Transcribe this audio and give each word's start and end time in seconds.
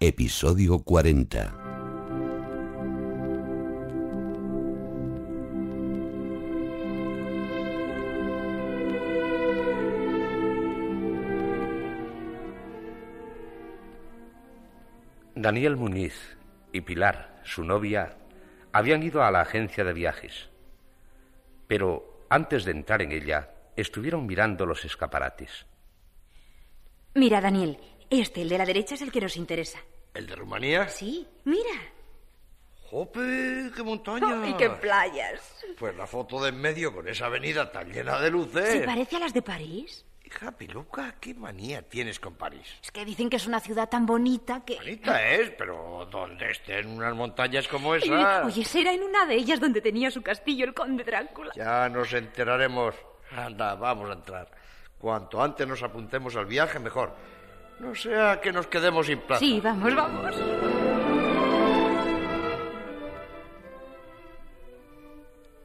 Episodio 0.00 0.78
40. 0.78 1.52
Daniel 15.34 15.76
Muñiz 15.76 16.14
y 16.72 16.82
Pilar, 16.82 17.40
su 17.42 17.64
novia, 17.64 18.18
habían 18.70 19.02
ido 19.02 19.24
a 19.24 19.32
la 19.32 19.40
agencia 19.40 19.82
de 19.82 19.94
viajes. 19.94 20.48
Pero 21.66 22.24
antes 22.30 22.64
de 22.64 22.70
entrar 22.70 23.02
en 23.02 23.10
ella, 23.10 23.50
estuvieron 23.74 24.26
mirando 24.26 24.64
los 24.64 24.84
escaparates. 24.84 25.66
Mira, 27.14 27.40
Daniel, 27.40 27.78
este, 28.10 28.42
el 28.42 28.48
de 28.48 28.58
la 28.58 28.66
derecha, 28.66 28.94
es 28.94 29.02
el 29.02 29.12
que 29.12 29.20
nos 29.20 29.36
interesa. 29.36 29.78
¿El 30.14 30.26
de 30.26 30.36
Rumanía? 30.36 30.88
Sí, 30.88 31.26
mira. 31.44 31.92
¡Jope! 32.90 33.70
¡Qué 33.74 33.82
montaña! 33.82 34.48
¡Y 34.48 34.54
qué 34.54 34.70
playas! 34.70 35.64
Pues 35.78 35.94
la 35.94 36.06
foto 36.06 36.42
de 36.42 36.48
en 36.48 36.60
medio 36.60 36.94
con 36.94 37.06
esa 37.06 37.26
avenida 37.26 37.70
tan 37.70 37.92
llena 37.92 38.18
de 38.18 38.30
luces. 38.30 38.68
¿Se 38.68 38.80
parece 38.80 39.16
a 39.16 39.20
las 39.20 39.34
de 39.34 39.42
París? 39.42 40.06
Hija 40.24 40.52
Piluca, 40.52 41.14
¿qué 41.20 41.34
manía 41.34 41.80
tienes 41.82 42.20
con 42.20 42.34
París? 42.34 42.66
Es 42.82 42.90
que 42.90 43.04
dicen 43.04 43.30
que 43.30 43.36
es 43.36 43.46
una 43.46 43.60
ciudad 43.60 43.88
tan 43.88 44.04
bonita 44.04 44.62
que... 44.64 44.76
Bonita 44.76 45.26
es, 45.30 45.50
pero 45.50 46.06
donde 46.10 46.50
estén 46.50 46.86
unas 46.86 47.14
montañas 47.14 47.66
como 47.66 47.94
esas... 47.94 48.44
Oye, 48.44 48.64
será 48.64 48.92
en 48.92 49.02
una 49.02 49.24
de 49.24 49.36
ellas 49.36 49.58
donde 49.58 49.80
tenía 49.80 50.10
su 50.10 50.20
castillo 50.20 50.66
el 50.66 50.74
conde 50.74 51.02
Drácula. 51.04 51.52
Ya 51.56 51.88
nos 51.88 52.12
enteraremos. 52.12 52.94
Anda, 53.30 53.74
vamos 53.74 54.10
a 54.10 54.14
entrar. 54.14 54.50
Cuanto 54.98 55.42
antes 55.42 55.66
nos 55.66 55.82
apuntemos 55.82 56.36
al 56.36 56.46
viaje, 56.46 56.78
mejor. 56.78 57.14
No 57.80 57.94
sea 57.94 58.40
que 58.40 58.52
nos 58.52 58.66
quedemos 58.66 59.06
sin 59.06 59.20
plaza. 59.20 59.40
Sí, 59.40 59.60
vamos, 59.60 59.94
vamos. 59.94 60.34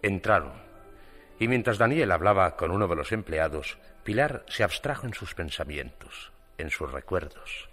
Entraron. 0.02 0.53
Y 1.39 1.47
mientras 1.47 1.78
Daniel 1.78 2.11
hablaba 2.11 2.56
con 2.56 2.72
uno 2.72 2.88
de 2.88 2.95
los 2.95 3.11
empleados, 3.11 3.78
Pilar 4.03 4.45
se 4.47 4.64
abstrajo 4.64 5.08
en 5.08 5.14
sus 5.14 5.34
pensamientos, 5.34 6.31
en 6.58 6.69
sus 6.69 6.91
recuerdos. 6.91 7.69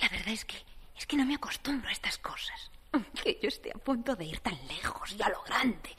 La 0.00 0.08
verdad 0.08 0.28
es 0.28 0.44
que 0.44 0.56
es 0.96 1.06
que 1.06 1.16
no 1.16 1.26
me 1.26 1.34
acostumbro 1.34 1.88
a 1.88 1.92
estas 1.92 2.18
cosas. 2.18 2.70
Que 3.22 3.38
yo 3.42 3.48
esté 3.48 3.70
a 3.70 3.78
punto 3.78 4.16
de 4.16 4.24
ir 4.24 4.40
tan 4.40 4.56
lejos 4.66 5.12
y 5.12 5.22
a 5.22 5.28
lo 5.28 5.42
grande. 5.42 5.90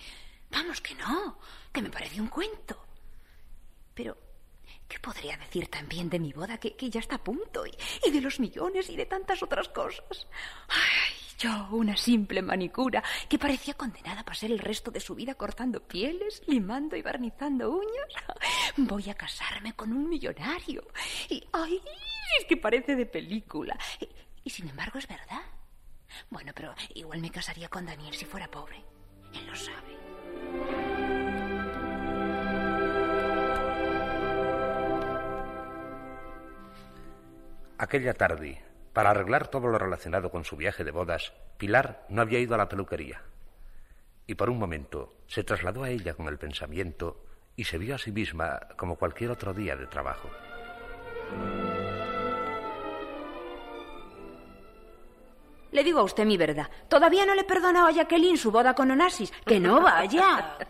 Vamos 0.49 0.81
que 0.81 0.95
no, 0.95 1.37
que 1.71 1.81
me 1.81 1.89
parece 1.91 2.19
un 2.19 2.27
cuento. 2.27 2.83
Pero, 3.93 4.17
¿qué 4.87 4.99
podría 4.99 5.37
decir 5.37 5.67
también 5.67 6.09
de 6.09 6.19
mi 6.19 6.33
boda 6.33 6.57
que, 6.57 6.75
que 6.75 6.89
ya 6.89 6.99
está 6.99 7.15
a 7.15 7.23
punto? 7.23 7.65
Y, 7.65 7.71
y, 8.07 8.11
de 8.11 8.21
los 8.21 8.39
millones 8.39 8.89
y 8.89 8.95
de 8.95 9.05
tantas 9.05 9.43
otras 9.43 9.69
cosas. 9.69 10.27
Ay, 10.67 11.13
yo, 11.37 11.67
una 11.71 11.95
simple 11.95 12.41
manicura 12.41 13.03
que 13.29 13.37
parecía 13.37 13.75
condenada 13.75 14.21
a 14.21 14.25
pasar 14.25 14.51
el 14.51 14.59
resto 14.59 14.89
de 14.89 14.99
su 14.99 15.13
vida 15.13 15.35
cortando 15.35 15.81
pieles, 15.81 16.41
limando 16.47 16.95
y 16.95 17.01
barnizando 17.01 17.69
uñas. 17.71 18.07
Voy 18.77 19.09
a 19.09 19.15
casarme 19.15 19.73
con 19.73 19.91
un 19.91 20.09
millonario. 20.09 20.87
Y, 21.29 21.43
ay, 21.53 21.81
es 22.39 22.45
que 22.45 22.57
parece 22.57 22.95
de 22.95 23.05
película. 23.05 23.77
Y, 23.99 24.09
y 24.43 24.49
sin 24.49 24.69
embargo 24.69 24.97
es 24.97 25.07
verdad. 25.07 25.43
Bueno, 26.29 26.51
pero 26.55 26.73
igual 26.95 27.19
me 27.21 27.29
casaría 27.29 27.69
con 27.69 27.85
Daniel 27.85 28.13
si 28.13 28.25
fuera 28.25 28.49
pobre. 28.49 28.83
Él 29.33 29.45
lo 29.45 29.55
sabe. 29.55 30.06
Aquella 37.79 38.15
tarde, 38.15 38.63
para 38.91 39.11
arreglar 39.11 39.49
todo 39.49 39.67
lo 39.67 39.77
relacionado 39.77 40.31
con 40.31 40.43
su 40.43 40.55
viaje 40.55 40.83
de 40.83 40.89
bodas, 40.89 41.33
Pilar 41.57 42.05
no 42.09 42.23
había 42.23 42.39
ido 42.39 42.55
a 42.55 42.57
la 42.57 42.69
peluquería. 42.69 43.21
Y 44.25 44.33
por 44.33 44.49
un 44.49 44.57
momento 44.57 45.13
se 45.27 45.43
trasladó 45.43 45.83
a 45.83 45.89
ella 45.91 46.15
con 46.15 46.27
el 46.27 46.39
pensamiento 46.39 47.23
y 47.55 47.65
se 47.65 47.77
vio 47.77 47.93
a 47.93 47.99
sí 47.99 48.11
misma 48.11 48.59
como 48.77 48.95
cualquier 48.95 49.29
otro 49.29 49.53
día 49.53 49.75
de 49.75 49.85
trabajo. 49.85 50.27
Le 55.71 55.83
digo 55.83 55.99
a 55.99 56.03
usted 56.03 56.25
mi 56.25 56.37
verdad. 56.37 56.69
Todavía 56.87 57.27
no 57.27 57.35
le 57.35 57.41
he 57.41 57.45
perdonado 57.45 57.87
a 57.87 57.91
Jacqueline 57.91 58.37
su 58.37 58.51
boda 58.51 58.73
con 58.73 58.89
Onassis. 58.89 59.31
Que 59.45 59.59
no 59.59 59.81
vaya. 59.81 60.57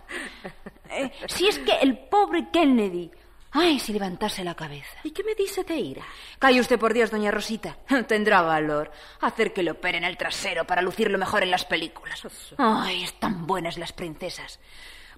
Eh, 0.90 1.12
si 1.28 1.50
es 1.50 1.60
que 1.60 1.74
el 1.82 1.98
pobre 2.08 2.48
Kennedy. 2.50 3.12
Ay, 3.52 3.80
si 3.80 3.94
levantase 3.94 4.44
la 4.44 4.56
cabeza. 4.56 5.00
¿Y 5.04 5.12
qué 5.12 5.24
me 5.24 5.34
dice 5.34 5.64
de 5.64 5.76
ira? 5.76 6.04
Calle 6.38 6.60
usted 6.60 6.78
por 6.78 6.94
Dios, 6.94 7.12
doña 7.12 7.32
Rosita. 7.32 7.78
Tendrá 8.08 8.42
valor. 8.42 8.92
Hacer 9.22 9.54
que 9.54 9.64
le 9.64 9.72
operen 9.72 10.04
el 10.04 10.18
trasero 10.18 10.66
para 10.66 10.82
lucirlo 10.82 11.18
mejor 11.18 11.44
en 11.44 11.52
las 11.52 11.66
películas. 11.66 12.22
Ay, 12.58 13.04
están 13.04 13.48
buenas 13.48 13.78
las 13.78 13.94
princesas. 13.94 14.60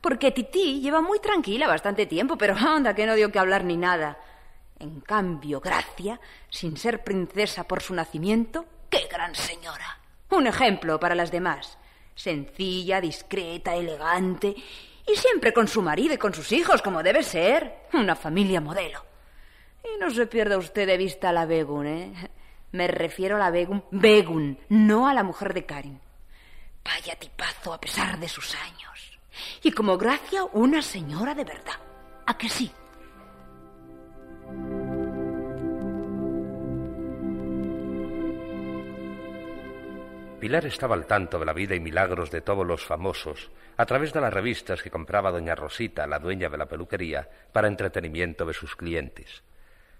Porque 0.02 0.32
Tití 0.32 0.80
lleva 0.80 1.02
muy 1.02 1.20
tranquila 1.20 1.68
bastante 1.68 2.06
tiempo, 2.06 2.38
pero 2.38 2.56
anda 2.58 2.94
que 2.94 3.06
no 3.06 3.16
dio 3.16 3.32
que 3.32 3.40
hablar 3.40 3.64
ni 3.64 3.78
nada. 3.78 4.18
En 4.80 5.02
cambio, 5.02 5.60
Gracia, 5.60 6.22
sin 6.50 6.78
ser 6.78 7.04
princesa 7.04 7.68
por 7.68 7.82
su 7.82 7.94
nacimiento, 7.94 8.66
¡qué 8.90 9.08
gran 9.12 9.36
señora! 9.36 10.00
Un 10.30 10.48
ejemplo 10.48 11.00
para 11.00 11.16
las 11.16 11.32
demás. 11.32 11.78
Sencilla, 12.16 13.02
discreta, 13.02 13.76
elegante 13.76 14.56
y 15.12 15.16
siempre 15.16 15.54
con 15.54 15.68
su 15.68 15.82
marido 15.82 16.14
y 16.14 16.18
con 16.18 16.34
sus 16.34 16.52
hijos, 16.52 16.82
como 16.82 17.04
debe 17.04 17.24
ser. 17.24 17.88
Una 17.94 18.16
familia 18.16 18.62
modelo. 18.62 19.04
Y 19.84 20.00
no 20.00 20.12
se 20.12 20.28
pierda 20.28 20.58
usted 20.58 20.86
de 20.88 20.98
vista 20.98 21.30
a 21.30 21.34
la 21.34 21.46
Begun, 21.46 21.88
¿eh? 21.88 22.14
Me 22.72 22.88
refiero 22.88 23.38
a 23.38 23.40
la 23.40 23.50
Begun. 23.50 23.84
Begun, 23.92 24.60
no 24.70 25.08
a 25.08 25.14
la 25.14 25.24
mujer 25.24 25.54
de 25.54 25.66
Karin. 25.66 26.00
Vaya 26.84 27.16
tipazo 27.16 27.74
a 27.74 27.80
pesar 27.80 28.20
de 28.20 28.28
sus 28.28 28.56
años. 28.56 29.20
Y 29.64 29.72
como 29.72 29.98
Gracia, 29.98 30.44
una 30.54 30.82
señora 30.82 31.34
de 31.34 31.46
verdad. 31.46 31.80
¿A 32.26 32.38
que 32.38 32.50
sí? 32.50 32.72
Pilar 40.40 40.66
estaba 40.66 40.96
al 40.96 41.06
tanto 41.06 41.38
de 41.38 41.46
la 41.46 41.52
vida 41.52 41.76
y 41.76 41.82
milagros 41.82 42.32
de 42.32 42.40
todos 42.40 42.66
los 42.66 42.86
famosos 42.86 43.52
a 43.76 43.86
través 43.86 44.14
de 44.14 44.22
las 44.22 44.34
revistas 44.34 44.82
que 44.82 44.90
compraba 44.90 45.32
doña 45.32 45.54
Rosita, 45.54 46.08
la 46.08 46.18
dueña 46.18 46.50
de 46.50 46.58
la 46.58 46.66
peluquería, 46.66 47.30
para 47.52 47.68
entretenimiento 47.68 48.46
de 48.46 48.54
sus 48.54 48.78
clientes. 48.78 49.44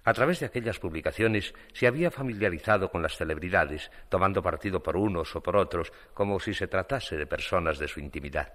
A 0.06 0.14
través 0.14 0.40
de 0.40 0.46
aquellas 0.46 0.80
publicaciones 0.80 1.54
se 1.74 1.88
había 1.88 2.10
familiarizado 2.10 2.90
con 2.90 3.02
las 3.02 3.18
celebridades, 3.18 3.92
tomando 4.08 4.42
partido 4.42 4.82
por 4.82 4.96
unos 4.96 5.36
o 5.36 5.44
por 5.44 5.58
otros, 5.58 5.92
como 6.14 6.40
si 6.40 6.54
se 6.54 6.68
tratase 6.68 7.18
de 7.18 7.28
personas 7.28 7.78
de 7.78 7.90
su 7.90 8.00
intimidad. 8.00 8.54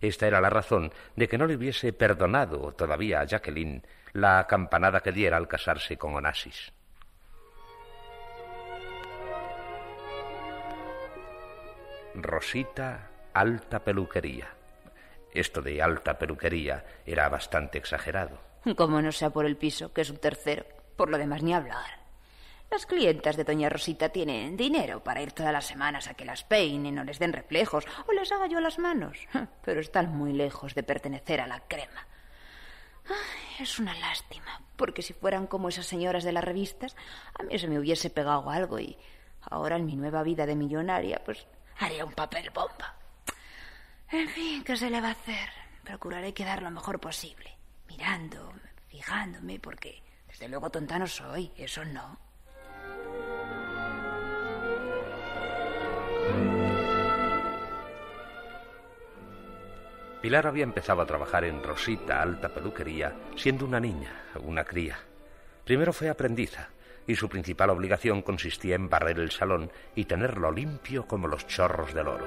Esta 0.00 0.28
era 0.28 0.40
la 0.40 0.48
razón 0.48 0.92
de 1.16 1.28
que 1.28 1.38
no 1.38 1.46
le 1.46 1.56
hubiese 1.56 1.92
perdonado 1.92 2.72
todavía 2.72 3.20
a 3.20 3.24
Jacqueline 3.24 3.82
la 4.12 4.46
campanada 4.48 5.00
que 5.00 5.12
diera 5.12 5.36
al 5.36 5.48
casarse 5.48 5.96
con 5.96 6.14
Onassis. 6.14 6.72
Rosita 12.14 13.10
Alta 13.32 13.84
Peluquería. 13.84 14.48
Esto 15.32 15.62
de 15.62 15.80
alta 15.80 16.18
peluquería 16.18 16.84
era 17.06 17.28
bastante 17.28 17.78
exagerado. 17.78 18.38
Como 18.76 19.00
no 19.00 19.12
sea 19.12 19.30
por 19.30 19.46
el 19.46 19.56
piso, 19.56 19.92
que 19.92 20.00
es 20.00 20.10
un 20.10 20.16
tercero. 20.16 20.64
Por 20.96 21.08
lo 21.08 21.18
demás, 21.18 21.42
ni 21.42 21.54
hablar. 21.54 22.00
Las 22.70 22.86
clientas 22.86 23.36
de 23.36 23.44
Doña 23.44 23.68
Rosita 23.68 24.08
tienen 24.08 24.56
dinero 24.56 25.02
para 25.02 25.22
ir 25.22 25.32
todas 25.32 25.52
las 25.52 25.66
semanas 25.66 26.08
a 26.08 26.14
que 26.14 26.24
las 26.24 26.44
peinen 26.44 26.98
o 26.98 27.04
les 27.04 27.18
den 27.18 27.32
reflejos 27.32 27.84
o 28.08 28.12
les 28.12 28.30
haga 28.32 28.48
yo 28.48 28.60
las 28.60 28.78
manos. 28.78 29.18
Pero 29.64 29.80
están 29.80 30.10
muy 30.16 30.32
lejos 30.32 30.74
de 30.74 30.82
pertenecer 30.82 31.40
a 31.40 31.46
la 31.46 31.60
crema. 31.60 32.06
Es 33.60 33.78
una 33.78 33.94
lástima, 33.98 34.62
porque 34.76 35.02
si 35.02 35.12
fueran 35.12 35.46
como 35.46 35.68
esas 35.68 35.86
señoras 35.86 36.22
de 36.22 36.32
las 36.32 36.44
revistas, 36.44 36.96
a 37.38 37.42
mí 37.42 37.58
se 37.58 37.66
me 37.66 37.78
hubiese 37.78 38.10
pegado 38.10 38.50
algo 38.50 38.78
y 38.78 38.96
ahora 39.42 39.76
en 39.76 39.86
mi 39.86 39.96
nueva 39.96 40.22
vida 40.22 40.46
de 40.46 40.54
millonaria, 40.54 41.22
pues 41.24 41.46
haría 41.80 42.04
un 42.04 42.12
papel 42.12 42.50
bomba. 42.50 42.94
En 44.10 44.28
fin, 44.28 44.62
¿qué 44.64 44.76
se 44.76 44.90
le 44.90 45.00
va 45.00 45.08
a 45.08 45.12
hacer? 45.12 45.48
Procuraré 45.84 46.32
quedar 46.34 46.62
lo 46.62 46.70
mejor 46.70 47.00
posible, 47.00 47.56
mirando, 47.88 48.52
fijándome, 48.88 49.58
porque 49.58 50.02
desde 50.28 50.48
luego 50.48 50.70
tonta 50.70 50.98
no 50.98 51.06
soy, 51.06 51.52
eso 51.56 51.84
no. 51.84 52.18
Pilar 60.20 60.46
había 60.46 60.64
empezado 60.64 61.00
a 61.00 61.06
trabajar 61.06 61.44
en 61.44 61.62
Rosita, 61.62 62.20
alta 62.20 62.50
peluquería, 62.50 63.16
siendo 63.36 63.64
una 63.64 63.80
niña, 63.80 64.12
una 64.42 64.64
cría. 64.64 64.98
Primero 65.64 65.94
fue 65.94 66.10
aprendiza, 66.10 66.68
y 67.10 67.16
su 67.16 67.28
principal 67.28 67.70
obligación 67.70 68.22
consistía 68.22 68.76
en 68.76 68.88
barrer 68.88 69.18
el 69.18 69.32
salón 69.32 69.70
y 69.96 70.04
tenerlo 70.04 70.52
limpio 70.52 71.06
como 71.08 71.26
los 71.26 71.44
chorros 71.46 71.92
del 71.92 72.06
oro. 72.06 72.24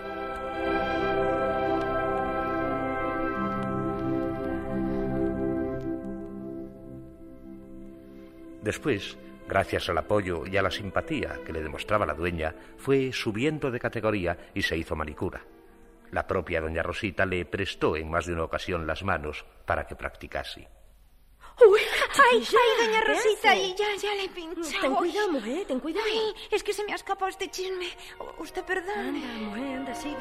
Después, 8.62 9.18
gracias 9.48 9.88
al 9.88 9.98
apoyo 9.98 10.46
y 10.46 10.58
a 10.58 10.62
la 10.62 10.72
simpatía 10.72 11.40
que 11.46 11.54
le 11.54 11.64
demostraba 11.64 12.06
la 12.06 12.14
dueña, 12.14 12.54
fue 12.78 13.14
subiendo 13.14 13.72
de 13.72 13.80
categoría 13.80 14.38
y 14.54 14.64
se 14.64 14.78
hizo 14.78 14.98
manicura. 14.98 15.46
La 16.12 16.28
propia 16.28 16.60
doña 16.60 16.84
Rosita 16.84 17.26
le 17.26 17.46
prestó 17.46 17.96
en 17.96 18.12
más 18.12 18.26
de 18.26 18.34
una 18.34 18.44
ocasión 18.44 18.86
las 18.86 19.04
manos 19.04 19.46
para 19.66 19.88
que 19.88 19.96
practicase. 19.96 20.68
Uy, 21.70 21.80
ay, 22.18 22.48
ay, 22.48 22.86
doña 22.86 23.02
Rosita, 23.02 23.56
y 23.56 23.76
ya, 23.76 23.96
ya 23.96 24.16
le 24.16 24.26
he 24.26 24.30
pinchado. 24.30 24.82
Ten 24.82 24.96
cuidado, 24.96 25.32
mujer, 25.32 25.66
ten 25.66 25.80
cuidado. 25.80 26.06
Ay, 26.06 26.34
es 26.52 26.64
que 26.64 26.74
se 26.74 26.84
me 26.84 26.92
ha 26.92 26.96
escapado 26.96 27.30
este 27.30 27.50
chisme. 27.50 27.88
Usted 28.38 28.64
perdone. 28.64 29.24
Anda, 29.24 29.50
mujer, 29.50 29.78
anda, 29.78 29.96
sigue. 29.96 30.18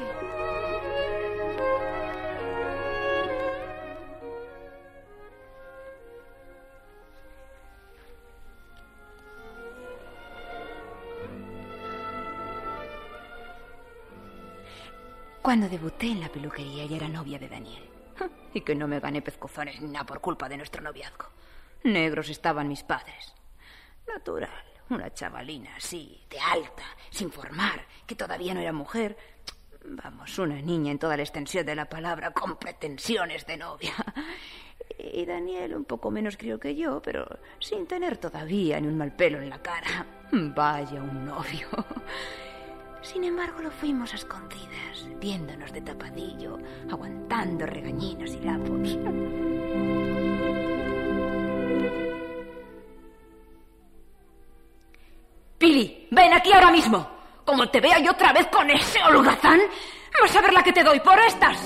Cuando 15.43 15.67
debuté 15.67 16.07
en 16.07 16.21
la 16.21 16.29
peluquería 16.29 16.85
ya 16.85 16.95
era 16.95 17.09
novia 17.09 17.37
de 17.37 17.49
Daniel. 17.49 17.83
Y 18.53 18.61
que 18.61 18.75
no 18.75 18.87
me 18.87 18.99
gané 18.99 19.21
pezcozones 19.21 19.81
ni 19.81 19.89
nada 19.89 20.05
por 20.05 20.21
culpa 20.21 20.47
de 20.47 20.57
nuestro 20.57 20.81
noviazgo. 20.81 21.25
Negros 21.83 22.29
estaban 22.29 22.67
mis 22.67 22.83
padres. 22.83 23.33
Natural, 24.07 24.63
una 24.89 25.13
chavalina 25.13 25.75
así, 25.75 26.25
de 26.29 26.39
alta, 26.39 26.83
sin 27.09 27.31
formar, 27.31 27.85
que 28.05 28.15
todavía 28.15 28.53
no 28.53 28.61
era 28.61 28.71
mujer. 28.71 29.17
Vamos, 29.85 30.37
una 30.39 30.61
niña 30.61 30.91
en 30.91 30.99
toda 30.99 31.17
la 31.17 31.23
extensión 31.23 31.65
de 31.65 31.75
la 31.75 31.89
palabra, 31.89 32.31
con 32.31 32.57
pretensiones 32.57 33.45
de 33.45 33.57
novia. 33.57 33.93
Y 34.97 35.25
Daniel 35.25 35.75
un 35.75 35.85
poco 35.85 36.09
menos 36.09 36.37
creo 36.37 36.59
que 36.59 36.75
yo, 36.75 37.01
pero 37.01 37.25
sin 37.59 37.85
tener 37.87 38.17
todavía 38.17 38.79
ni 38.79 38.87
un 38.87 38.97
mal 38.97 39.13
pelo 39.13 39.39
en 39.39 39.49
la 39.49 39.61
cara. 39.61 40.05
Vaya 40.31 41.01
un 41.01 41.25
novio. 41.25 41.67
Sin 43.01 43.25
embargo, 43.25 43.59
lo 43.59 43.69
fuimos 43.69 44.13
a 44.13 44.15
escondidas, 44.15 45.05
viéndonos 45.19 45.73
de 45.73 45.81
tapadillo, 45.81 46.57
aguantando 46.89 47.65
regañinos 47.65 48.33
y 48.33 48.39
lapos. 48.39 50.22
Ven 56.23 56.33
aquí 56.33 56.53
ahora 56.53 56.71
mismo. 56.71 57.09
Como 57.45 57.69
te 57.69 57.81
vea 57.81 57.99
yo 57.99 58.11
otra 58.11 58.31
vez 58.31 58.47
con 58.47 58.69
ese 58.69 59.03
holgazán, 59.03 59.59
vas 60.21 60.35
a 60.35 60.41
ver 60.41 60.53
la 60.53 60.63
que 60.63 60.71
te 60.71 60.83
doy 60.83 60.99
por 61.01 61.19
estas. 61.19 61.57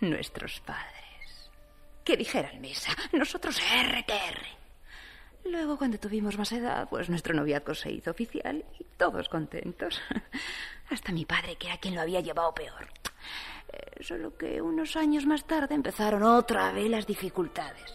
Nuestros 0.00 0.60
padres. 0.60 1.50
Que 2.02 2.16
dijeran 2.16 2.60
misa, 2.60 2.92
nosotros 3.12 3.60
R 3.60 4.04
que 4.04 4.14
R. 4.14 4.46
Luego, 5.44 5.76
cuando 5.76 5.98
tuvimos 5.98 6.38
más 6.38 6.52
edad, 6.52 6.88
pues 6.88 7.10
nuestro 7.10 7.34
noviazgo 7.34 7.74
se 7.74 7.92
hizo 7.92 8.10
oficial 8.10 8.64
y 8.78 8.84
todos 8.96 9.28
contentos. 9.28 10.00
Hasta 10.90 11.12
mi 11.12 11.26
padre, 11.26 11.56
que 11.56 11.66
era 11.66 11.78
quien 11.78 11.94
lo 11.94 12.00
había 12.00 12.20
llevado 12.20 12.54
peor. 12.54 12.88
Eh, 13.72 14.02
solo 14.02 14.36
que 14.36 14.60
unos 14.60 14.96
años 14.96 15.26
más 15.26 15.46
tarde 15.46 15.74
empezaron 15.74 16.22
otra 16.22 16.72
vez 16.72 16.90
las 16.90 17.06
dificultades. 17.06 17.92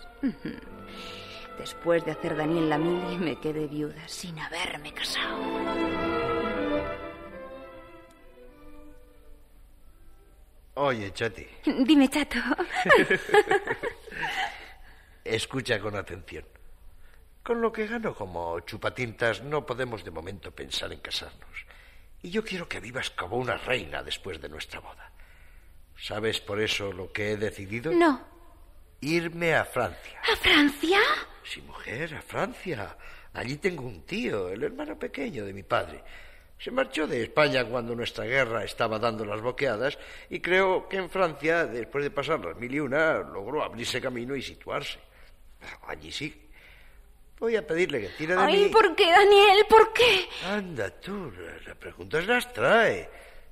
Después 1.57 2.03
de 2.05 2.11
hacer 2.11 2.35
Daniel 2.35 2.69
la 2.69 2.77
mili, 2.77 3.17
me 3.17 3.39
quedé 3.39 3.67
viuda 3.67 4.07
sin 4.07 4.37
haberme 4.39 4.93
casado. 4.93 6.45
Oye, 10.77 11.13
Chati, 11.13 11.47
Dime, 11.85 12.09
chato. 12.09 12.35
escucha 15.23 15.79
con 15.79 15.95
atención. 15.95 16.43
Con 17.41 17.61
lo 17.61 17.71
que 17.71 17.87
gano 17.87 18.13
como 18.13 18.59
chupatintas 18.61 19.41
no 19.41 19.65
podemos 19.65 20.03
de 20.03 20.11
momento 20.11 20.51
pensar 20.51 20.91
en 20.91 20.99
casarnos. 20.99 21.65
Y 22.21 22.29
yo 22.29 22.43
quiero 22.43 22.67
que 22.67 22.79
vivas 22.79 23.09
como 23.11 23.37
una 23.37 23.55
reina 23.55 24.03
después 24.03 24.41
de 24.41 24.49
nuestra 24.49 24.79
boda. 24.79 25.11
¿Sabes 25.97 26.41
por 26.41 26.61
eso 26.61 26.91
lo 26.91 27.11
que 27.11 27.31
he 27.31 27.37
decidido? 27.37 27.91
No. 27.91 28.21
Irme 29.01 29.55
a 29.55 29.65
Francia. 29.65 30.19
¿A 30.31 30.35
Francia? 30.37 30.99
Sí, 31.43 31.61
mujer, 31.61 32.15
a 32.15 32.21
Francia. 32.21 32.97
Allí 33.33 33.57
tengo 33.57 33.83
un 33.83 34.03
tío, 34.05 34.49
el 34.49 34.63
hermano 34.63 34.97
pequeño 34.97 35.45
de 35.45 35.53
mi 35.53 35.63
padre. 35.63 36.03
Se 36.57 36.71
marchó 36.71 37.05
de 37.05 37.21
España 37.23 37.65
cuando 37.65 37.93
nuestra 37.95 38.23
guerra 38.23 38.63
estaba 38.63 38.97
dando 38.97 39.25
las 39.25 39.41
boqueadas 39.41 39.99
y 40.29 40.39
creo 40.39 40.87
que 40.87 40.97
en 40.97 41.09
Francia, 41.09 41.65
después 41.65 42.03
de 42.03 42.11
pasar 42.11 42.39
las 42.39 42.55
mil 42.57 42.73
y 42.73 42.79
una, 42.79 43.17
logró 43.19 43.61
abrirse 43.63 43.99
camino 44.01 44.35
y 44.35 44.41
situarse. 44.41 44.99
Allí 45.87 46.11
sí. 46.11 46.41
Voy 47.37 47.57
a 47.57 47.67
pedirle 47.67 47.99
que 48.01 48.09
tire 48.09 48.35
de 48.35 48.41
Ay, 48.41 48.63
mí. 48.63 48.69
¿por 48.69 48.95
qué, 48.95 49.11
Daniel? 49.11 49.65
¿Por 49.69 49.91
qué? 49.91 50.27
Anda 50.45 50.89
tú, 50.89 51.31
las 51.67 51.75
preguntas 51.75 52.25
las 52.25 52.53
trae. 52.53 53.09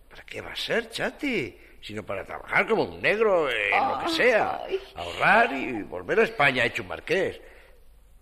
¿Para 0.10 0.24
qué 0.26 0.40
va 0.40 0.54
a 0.54 0.56
ser, 0.56 0.90
chati? 0.90 1.58
Sino 1.84 2.04
para 2.04 2.26
trabajar 2.26 2.66
como 2.66 2.84
un 2.84 3.02
negro 3.02 3.50
en 3.50 3.88
lo 3.88 4.00
que 4.00 4.10
sea. 4.10 4.64
Ay. 4.66 4.80
Ahorrar 4.96 5.54
y 5.54 5.84
volver 5.84 6.20
a 6.22 6.24
España 6.24 6.66
hecho 6.66 6.82
un 6.82 6.88
marqués. 6.88 7.40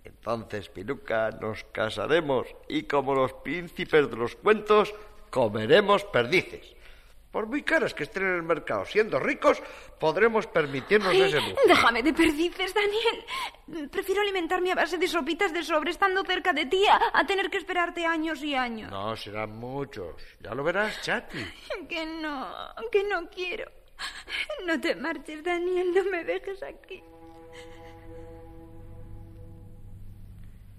Entonces, 0.04 0.68
Piluca, 0.68 1.30
nos 1.40 1.64
casaremos 1.72 2.48
y 2.68 2.84
como 2.84 3.14
los 3.14 3.34
príncipes 3.34 4.10
de 4.10 4.18
los 4.18 4.36
cuentos, 4.36 4.94
comeremos 5.30 6.04
perdices. 6.06 6.76
Por 7.32 7.48
muy 7.48 7.64
caras 7.64 7.94
que 7.94 8.04
estén 8.04 8.24
en 8.24 8.36
el 8.36 8.44
mercado, 8.44 8.86
siendo 8.86 9.18
ricos, 9.18 9.62
podremos 10.00 10.48
permitirnos 10.48 11.08
Ay, 11.10 11.22
ese 11.22 11.40
lujo. 11.40 11.62
déjame 11.66 12.04
de 12.04 12.14
perdices, 12.14 12.74
Daniel. 12.74 13.90
Prefiero 13.90 14.22
alimentarme 14.22 14.72
a 14.74 14.76
base 14.76 14.98
de 14.98 15.08
sopitas 15.08 15.54
de 15.54 15.64
sobre 15.64 15.92
estando 15.92 16.24
cerca 16.26 16.52
de 16.52 16.66
ti 16.66 16.84
a, 16.88 17.00
a 17.18 17.26
tener 17.26 17.50
que 17.50 17.58
esperarte 17.58 18.06
años 18.06 18.44
y 18.44 18.54
años. 18.54 18.92
No, 18.92 19.16
serán 19.16 19.52
muchos. 19.58 20.16
Ya 20.42 20.54
lo 20.54 20.64
verás, 20.64 21.02
chati. 21.02 21.38
Que 21.88 22.06
no, 22.06 22.48
que 22.92 23.04
no 23.06 23.30
quiero. 23.30 23.72
No 24.66 24.80
te 24.82 24.96
marches, 24.96 25.42
Daniel, 25.44 25.94
no 25.94 26.04
me 26.12 26.24
dejes 26.26 26.62
aquí. 26.64 27.02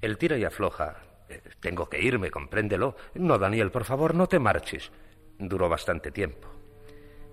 El 0.00 0.18
tira 0.18 0.36
y 0.36 0.44
afloja. 0.44 0.96
Eh, 1.28 1.40
Tengo 1.60 1.88
que 1.88 2.00
irme, 2.00 2.30
compréndelo. 2.30 2.96
No, 3.14 3.38
Daniel, 3.38 3.70
por 3.70 3.84
favor, 3.84 4.14
no 4.14 4.26
te 4.26 4.38
marches. 4.38 4.90
Duró 5.44 5.68
bastante 5.68 6.12
tiempo. 6.12 6.46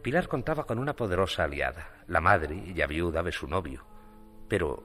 Pilar 0.01 0.27
contaba 0.27 0.63
con 0.63 0.79
una 0.79 0.95
poderosa 0.95 1.43
aliada, 1.43 2.03
la 2.07 2.19
madre 2.19 2.73
ya 2.73 2.87
viuda 2.87 3.21
de 3.21 3.31
su 3.31 3.47
novio. 3.47 3.85
Pero 4.47 4.83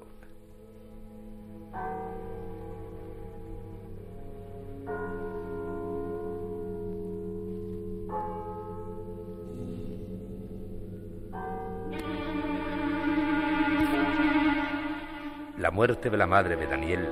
la 15.57 15.71
muerte 15.71 16.11
de 16.11 16.17
la 16.19 16.27
madre 16.27 16.57
de 16.57 16.67
Daniel 16.67 17.09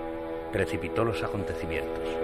precipitó 0.53 1.05
los 1.05 1.23
acontecimientos. 1.23 2.22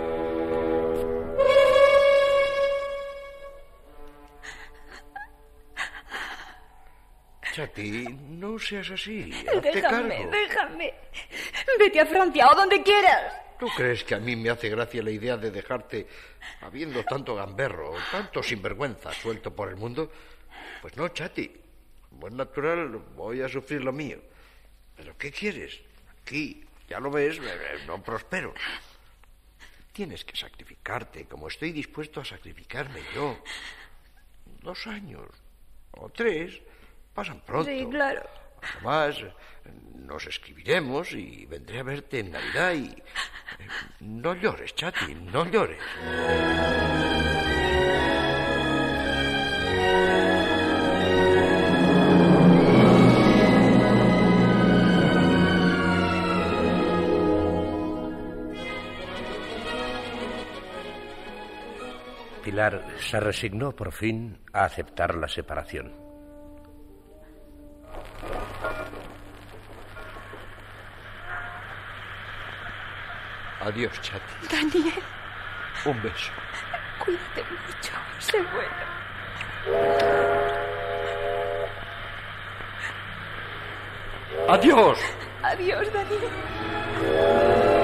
Chati, 7.58 8.06
no 8.38 8.56
seas 8.56 8.88
así. 8.90 9.32
Hazte 9.32 9.72
Déjame, 9.72 10.16
cargo. 10.16 10.30
déjame. 10.30 10.94
Vete 11.76 12.00
a 12.00 12.06
Francia 12.06 12.48
o 12.48 12.54
donde 12.54 12.84
quieras. 12.84 13.34
¿Tú 13.58 13.66
crees 13.76 14.04
que 14.04 14.14
a 14.14 14.20
mí 14.20 14.36
me 14.36 14.48
hace 14.50 14.68
gracia 14.68 15.02
la 15.02 15.10
idea 15.10 15.36
de 15.36 15.50
dejarte 15.50 16.06
habiendo 16.60 17.02
tanto 17.02 17.34
gamberro, 17.34 17.96
tanto 18.12 18.44
sinvergüenza 18.44 19.12
suelto 19.12 19.52
por 19.52 19.70
el 19.70 19.74
mundo? 19.74 20.12
Pues 20.80 20.96
no, 20.96 21.08
Chati. 21.08 21.50
Es 22.24 22.32
natural, 22.32 22.90
voy 23.16 23.42
a 23.42 23.48
sufrir 23.48 23.82
lo 23.82 23.92
mío. 23.92 24.18
¿Pero 24.96 25.18
qué 25.18 25.32
quieres? 25.32 25.80
Aquí, 26.22 26.64
ya 26.88 27.00
lo 27.00 27.10
ves, 27.10 27.38
eh, 27.38 27.78
no 27.88 28.00
prospero. 28.00 28.54
Tienes 29.92 30.24
que 30.24 30.36
sacrificarte, 30.36 31.24
como 31.24 31.48
estoy 31.48 31.72
dispuesto 31.72 32.20
a 32.20 32.24
sacrificarme 32.24 33.00
yo. 33.12 33.36
Dos 34.62 34.86
años 34.86 35.26
o 35.90 36.08
tres 36.08 36.60
pasan 37.18 37.40
pronto. 37.40 37.68
Sí, 37.68 37.84
claro. 37.90 38.22
Además, 38.76 39.16
nos 40.06 40.24
escribiremos 40.28 41.12
y 41.14 41.46
vendré 41.46 41.80
a 41.80 41.82
verte 41.82 42.20
en 42.20 42.30
Navidad 42.30 42.74
y... 42.74 42.86
Eh, 42.86 43.68
no 44.00 44.34
llores, 44.36 44.72
Chati, 44.76 45.16
no 45.16 45.44
llores. 45.46 45.80
Pilar 62.44 62.86
se 63.00 63.18
resignó 63.18 63.74
por 63.74 63.90
fin 63.90 64.38
a 64.52 64.64
aceptar 64.66 65.16
la 65.16 65.26
separación. 65.26 66.07
Adiós, 73.68 73.92
Chati. 74.00 74.34
Daniel, 74.50 75.02
Un 75.84 76.00
beso. 76.02 76.32
cuídate 77.04 77.42
mucho. 77.42 77.92
Sé 78.18 78.38
bueno. 78.42 79.88
Adiós. 84.48 84.98
Adiós, 85.42 85.92
Daniel. 85.92 87.77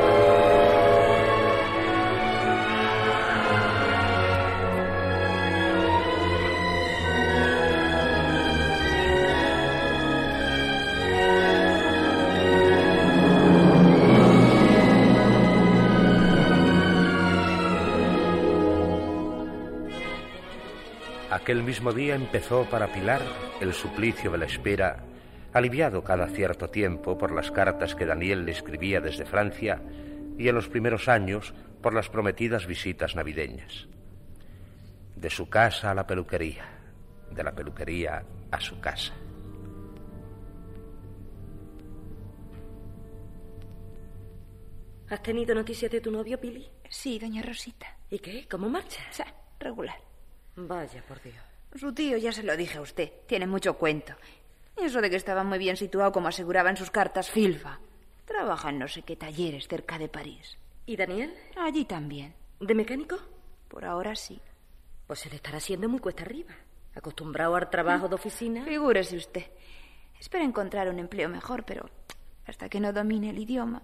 Aquel 21.45 21.63
mismo 21.63 21.93
día 21.93 22.15
empezó 22.15 22.65
para 22.71 22.91
Pilar 22.91 23.21
el 23.61 23.75
suplicio 23.75 24.31
de 24.31 24.39
la 24.39 24.47
espera, 24.47 25.05
aliviado 25.53 26.03
cada 26.03 26.27
cierto 26.29 26.71
tiempo 26.71 27.19
por 27.19 27.33
las 27.33 27.51
cartas 27.51 27.95
que 27.95 28.07
Daniel 28.07 28.47
le 28.47 28.53
escribía 28.53 29.03
desde 29.03 29.27
Francia 29.27 29.83
y 30.39 30.49
en 30.49 30.55
los 30.55 30.69
primeros 30.71 31.07
años 31.07 31.53
por 31.83 31.93
las 31.93 32.09
prometidas 32.09 32.67
visitas 32.67 33.15
navideñas. 33.15 33.89
De 35.17 35.29
su 35.29 35.51
casa 35.51 35.91
a 35.91 35.95
la 35.95 36.07
peluquería, 36.07 36.65
de 37.31 37.45
la 37.45 37.55
peluquería 37.55 38.25
a 38.51 38.59
su 38.59 38.81
casa. 38.81 39.13
¿Has 45.11 45.23
tenido 45.23 45.55
noticias 45.55 45.93
de 45.93 46.01
tu 46.01 46.11
novio, 46.11 46.41
Pili? 46.41 46.67
Sí, 46.89 47.19
doña 47.19 47.43
Rosita. 47.43 47.99
¿Y 48.09 48.19
qué? 48.21 48.49
¿Cómo 48.49 48.71
marcha? 48.71 49.03
O 49.11 49.13
sea, 49.13 49.27
regular. 49.61 50.14
Vaya, 50.57 51.03
por 51.07 51.23
Dios. 51.23 51.37
Su 51.75 51.93
tío 51.93 52.17
ya 52.17 52.33
se 52.33 52.43
lo 52.43 52.57
dije 52.57 52.79
a 52.79 52.83
usted. 52.83 53.11
Tiene 53.27 53.47
mucho 53.47 53.75
cuento. 53.77 54.15
Eso 54.77 55.01
de 55.01 55.11
que 55.11 55.17
estaba 55.17 55.45
muy 55.45 55.59
bien 55.59 55.77
situado, 55.77 56.13
como 56.13 56.29
aseguraba 56.29 56.71
en 56.71 56.77
sus 56.77 56.91
cartas 56.91 57.31
Filfa. 57.31 57.79
Trabaja 58.25 58.71
en 58.71 58.79
no 58.79 58.89
sé 58.89 59.03
qué 59.03 59.17
talleres 59.17 59.69
cerca 59.69 59.99
de 59.99 60.09
París. 60.09 60.57
¿Y 60.87 60.97
Daniel? 60.97 61.35
Allí 61.57 61.85
también. 61.85 62.35
¿De 62.61 62.75
mecánico? 62.75 63.19
Por 63.69 63.85
ahora 63.85 64.15
sí. 64.15 64.41
Pues 65.07 65.21
se 65.21 65.31
le 65.31 65.37
estará 65.37 65.59
haciendo 65.59 65.89
muy 65.89 65.99
cuesta 65.99 66.23
arriba. 66.23 66.55
Acostumbrado 66.95 67.57
al 67.57 67.71
trabajo 67.71 68.09
de 68.09 68.15
oficina. 68.15 68.65
Figúrese 68.65 69.17
usted. 69.17 69.47
Espera 70.21 70.45
encontrar 70.45 70.89
un 70.89 70.99
empleo 70.99 71.29
mejor, 71.29 71.65
pero 71.65 71.91
hasta 72.47 72.69
que 72.69 72.81
no 72.81 72.93
domine 72.93 73.31
el 73.31 73.39
idioma. 73.39 73.83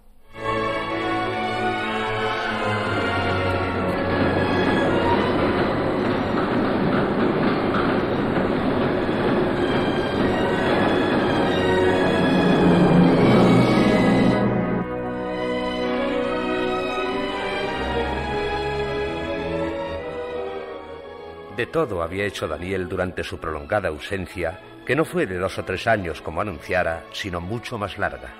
De 21.60 21.66
todo 21.66 22.02
había 22.02 22.24
hecho 22.24 22.48
Daniel 22.48 22.88
durante 22.88 23.22
su 23.22 23.38
prolongada 23.38 23.90
ausencia, 23.90 24.58
que 24.86 24.96
no 24.96 25.04
fue 25.04 25.26
de 25.26 25.36
dos 25.36 25.58
o 25.58 25.62
tres 25.66 25.86
años 25.86 26.22
como 26.22 26.40
anunciara, 26.40 27.04
sino 27.12 27.38
mucho 27.42 27.76
más 27.76 27.98
larga. 27.98 28.30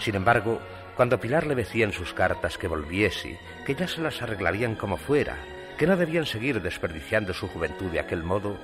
Sin 0.00 0.16
embargo, 0.16 0.58
cuando 0.96 1.20
Pilar 1.20 1.46
le 1.46 1.54
decía 1.54 1.84
en 1.84 1.92
sus 1.92 2.12
cartas 2.12 2.58
que 2.58 2.66
volviese, 2.66 3.38
que 3.64 3.76
ya 3.76 3.86
se 3.86 4.00
las 4.00 4.22
arreglarían 4.22 4.74
como 4.74 4.96
fuera, 4.96 5.36
que 5.78 5.86
no 5.86 5.96
debían 5.96 6.26
seguir 6.26 6.60
desperdiciando 6.60 7.32
su 7.32 7.46
juventud 7.46 7.92
de 7.92 8.00
aquel 8.00 8.24
modo, 8.24 8.58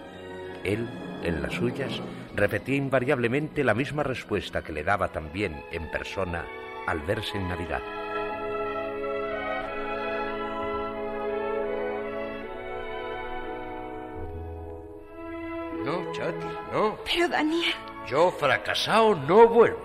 él, 0.64 0.88
en 1.22 1.40
las 1.40 1.54
suyas, 1.54 2.02
repetía 2.34 2.74
invariablemente 2.74 3.62
la 3.62 3.74
misma 3.74 4.02
respuesta 4.02 4.62
que 4.62 4.72
le 4.72 4.82
daba 4.82 5.12
también 5.12 5.62
en 5.70 5.88
persona 5.88 6.44
al 6.88 6.98
verse 7.02 7.36
en 7.36 7.46
Navidad. 7.46 7.82
No, 15.88 16.12
Chati, 16.12 16.46
no. 16.70 16.98
Pero 17.02 17.28
Daniel, 17.28 17.74
Yo 18.06 18.30
fracasado 18.32 19.14
no 19.14 19.48
vuelvo. 19.48 19.80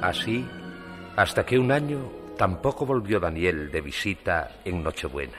Así, 0.00 0.48
hasta 1.16 1.44
que 1.44 1.58
un 1.58 1.70
año 1.70 2.10
tampoco 2.38 2.86
volvió 2.86 3.20
Daniel 3.20 3.70
de 3.70 3.82
visita 3.82 4.56
en 4.64 4.82
Nochebuena. 4.82 5.36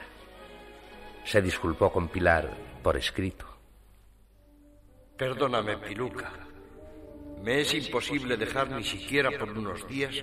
Se 1.24 1.42
disculpó 1.42 1.90
con 1.90 2.06
Pilar 2.06 2.48
por 2.84 2.96
escrito. 2.96 3.46
Perdóname, 5.16 5.76
Piluca. 5.78 6.30
Me 7.42 7.60
es 7.60 7.74
imposible 7.74 8.36
dejar 8.36 8.70
ni 8.70 8.84
siquiera 8.84 9.30
por 9.36 9.50
unos 9.50 9.86
días 9.88 10.14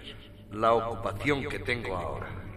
la 0.51 0.73
ocupación 0.73 1.43
que 1.43 1.59
tengo 1.59 1.95
ahora. 1.95 2.48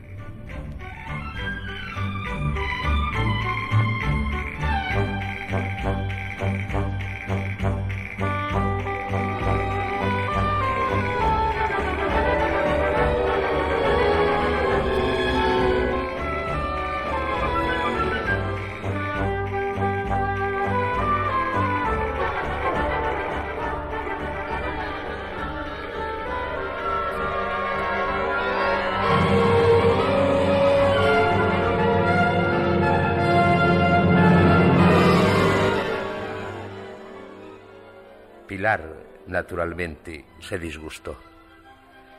Naturalmente, 39.33 40.25
se 40.41 40.59
disgustó. 40.59 41.17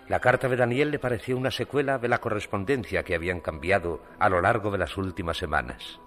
La 0.09 0.19
carta 0.19 0.49
de 0.49 0.57
Daniel 0.57 0.91
le 0.91 0.99
pareció 0.99 1.37
una 1.37 1.51
secuela 1.51 1.97
de 1.97 2.09
la 2.09 2.17
correspondencia 2.17 3.03
que 3.03 3.15
habían 3.15 3.39
cambiado 3.39 4.03
a 4.19 4.27
lo 4.27 4.41
largo 4.41 4.69
de 4.71 4.79
las 4.79 4.97
últimas 4.97 5.37
semanas. 5.37 5.99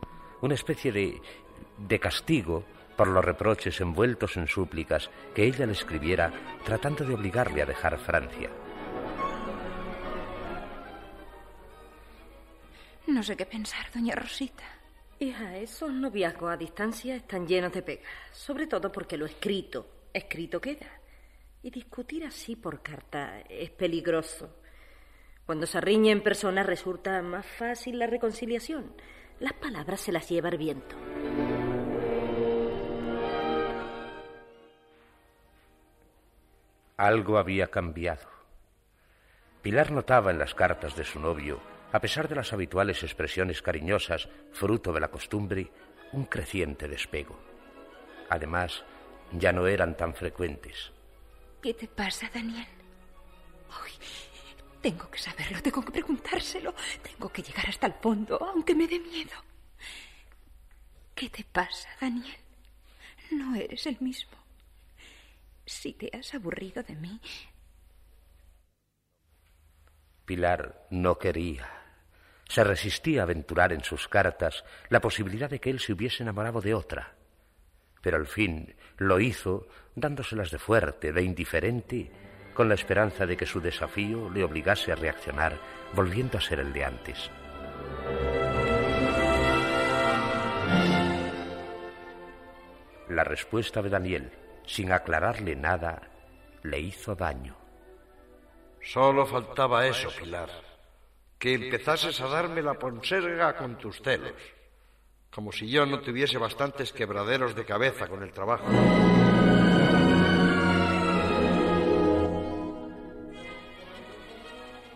Una 0.43 0.55
especie 0.55 0.93
de, 0.93 1.21
de 1.79 1.99
castigo 1.99 2.65
por 2.97 3.09
los 3.09 3.25
reproches 3.25 3.81
envueltos 3.81 4.37
en 4.37 4.47
súplicas 4.47 5.11
que 5.35 5.45
ella 5.45 5.65
le 5.65 5.73
escribiera 5.73 6.31
tratando 6.65 7.05
de 7.05 7.15
obligarle 7.15 7.63
a 7.63 7.67
dejar 7.67 7.99
Francia. 7.99 8.51
no 13.17 13.23
sé 13.23 13.35
qué 13.35 13.47
pensar, 13.47 13.91
doña 13.95 14.15
Rosita. 14.15 14.65
Hija, 15.19 15.57
esos 15.57 15.91
noviazgos 15.91 16.53
a 16.53 16.57
distancia 16.59 17.17
están 17.17 17.47
llenos 17.47 17.73
de 17.73 17.81
pegas. 17.81 18.13
Sobre 18.31 18.67
todo 18.67 18.93
porque 18.93 19.17
lo 19.17 19.25
escrito, 19.25 19.89
escrito 20.13 20.61
queda. 20.61 20.96
Y 21.67 21.71
discutir 21.71 22.25
así 22.25 22.55
por 22.55 22.81
carta 22.81 23.41
es 23.49 23.71
peligroso. 23.71 24.55
Cuando 25.45 25.67
se 25.67 25.81
riñe 25.81 26.13
en 26.13 26.23
persona 26.23 26.63
resulta 26.63 27.21
más 27.23 27.45
fácil 27.45 27.99
la 27.99 28.07
reconciliación. 28.07 28.95
Las 29.41 29.55
palabras 29.55 30.01
se 30.01 30.13
las 30.13 30.29
lleva 30.29 30.49
el 30.49 30.59
viento. 30.59 30.95
Algo 36.99 37.37
había 37.37 37.67
cambiado. 37.67 38.29
Pilar 39.61 39.91
notaba 39.91 40.31
en 40.31 40.39
las 40.39 40.55
cartas 40.55 40.95
de 40.95 41.03
su 41.03 41.19
novio, 41.19 41.59
a 41.91 41.99
pesar 41.99 42.29
de 42.29 42.37
las 42.37 42.53
habituales 42.53 43.03
expresiones 43.03 43.61
cariñosas, 43.61 44.29
fruto 44.53 44.93
de 44.93 45.01
la 45.01 45.09
costumbre, 45.09 45.73
un 46.13 46.27
creciente 46.27 46.87
despego. 46.87 47.37
Además, 48.31 48.85
ya 49.33 49.51
no 49.51 49.67
eran 49.67 49.97
tan 49.97 50.15
frecuentes. 50.15 50.93
¿Qué 51.63 51.75
te 51.75 51.89
pasa, 51.89 52.31
Daniel? 52.33 52.67
Uy, 53.85 53.93
tengo 54.81 55.11
que 55.11 55.19
saberlo, 55.19 55.61
tengo 55.63 55.85
que 55.85 55.93
preguntárselo, 55.93 56.75
tengo 57.03 57.29
que 57.31 57.43
llegar 57.43 57.69
hasta 57.69 57.87
el 57.87 57.95
fondo, 57.95 58.39
aunque 58.41 58.75
me 58.75 58.87
dé 58.87 59.01
miedo. 59.01 59.33
¿Qué 61.15 61.29
te 61.31 61.45
pasa, 61.45 61.89
Daniel? 62.01 62.37
No 63.33 63.57
eres 63.57 63.87
el 63.87 63.99
mismo. 64.01 64.37
Si 65.65 65.95
te 65.95 66.11
has 66.17 66.35
aburrido 66.35 66.83
de 66.83 66.95
mí. 66.95 67.21
Pilar 70.25 70.87
no 70.91 71.19
quería. 71.19 71.69
Se 72.49 72.63
resistía 72.63 73.23
a 73.23 73.25
aventurar 73.25 73.73
en 73.73 73.83
sus 73.83 74.07
cartas 74.09 74.65
la 74.89 75.01
posibilidad 75.01 75.51
de 75.51 75.59
que 75.59 75.71
él 75.71 75.81
se 75.81 75.93
hubiese 75.93 76.23
enamorado 76.23 76.61
de 76.61 76.75
otra. 76.75 77.16
Pero 78.07 78.19
al 78.19 78.29
fin 78.29 78.73
lo 78.99 79.19
hizo 79.19 79.67
dándoselas 79.97 80.53
de 80.53 80.61
fuerte, 80.61 81.13
de 81.13 81.23
indiferente, 81.25 82.09
con 82.55 82.69
la 82.69 82.77
esperanza 82.77 83.27
de 83.27 83.37
que 83.37 83.47
su 83.47 83.61
desafío 83.61 84.31
le 84.31 84.45
obligase 84.45 84.93
a 84.93 84.95
reaccionar, 84.95 85.59
volviendo 85.93 86.39
a 86.39 86.41
ser 86.41 86.61
el 86.61 86.73
de 86.73 86.85
antes. 86.85 87.29
La 93.09 93.25
respuesta 93.25 93.83
de 93.83 93.91
Daniel, 93.91 94.31
sin 94.65 94.93
aclararle 94.93 95.57
nada, 95.57 96.01
le 96.63 96.79
hizo 96.79 97.17
daño. 97.17 97.57
Solo 98.81 99.27
faltaba 99.27 99.85
eso, 99.85 100.11
Pilar. 100.17 100.51
Que 101.41 101.55
empezases 101.55 102.21
a 102.21 102.29
darme 102.29 102.63
la 102.63 102.75
ponserga 102.75 103.57
con 103.57 103.77
tus 103.77 104.01
celos. 104.01 104.56
Como 105.37 105.53
si 105.53 105.69
yo 105.69 105.85
no 105.85 106.01
tuviese 106.01 106.39
bastantes 106.39 106.95
quebraderos 106.95 107.55
de 107.55 107.67
cabeza 107.67 108.09
con 108.09 108.23
el 108.23 108.33
trabajo. 108.33 108.65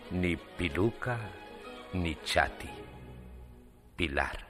Ni 0.09 0.35
Piluca 0.35 1.29
ni 1.93 2.15
Chati. 2.23 2.71
Pilar. 3.95 4.47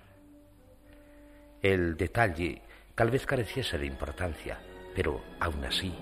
El 1.62 1.98
detalle 1.98 2.62
tal 2.96 3.12
vez 3.12 3.26
careciese 3.26 3.78
de 3.78 3.86
importancia, 3.86 4.62
pero 4.96 5.22
aún 5.42 5.66
así. 5.66 5.94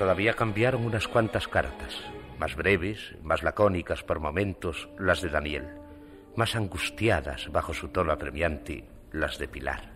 Todavía 0.00 0.32
cambiaron 0.32 0.86
unas 0.86 1.06
cuantas 1.06 1.46
cartas, 1.46 1.94
más 2.38 2.56
breves, 2.56 3.14
más 3.22 3.42
lacónicas 3.42 4.02
por 4.02 4.18
momentos, 4.18 4.88
las 4.98 5.20
de 5.20 5.28
Daniel, 5.28 5.68
más 6.36 6.56
angustiadas 6.56 7.52
bajo 7.52 7.74
su 7.74 7.88
tono 7.88 8.10
apremiante, 8.10 8.88
las 9.12 9.38
de 9.38 9.46
Pilar. 9.46 9.92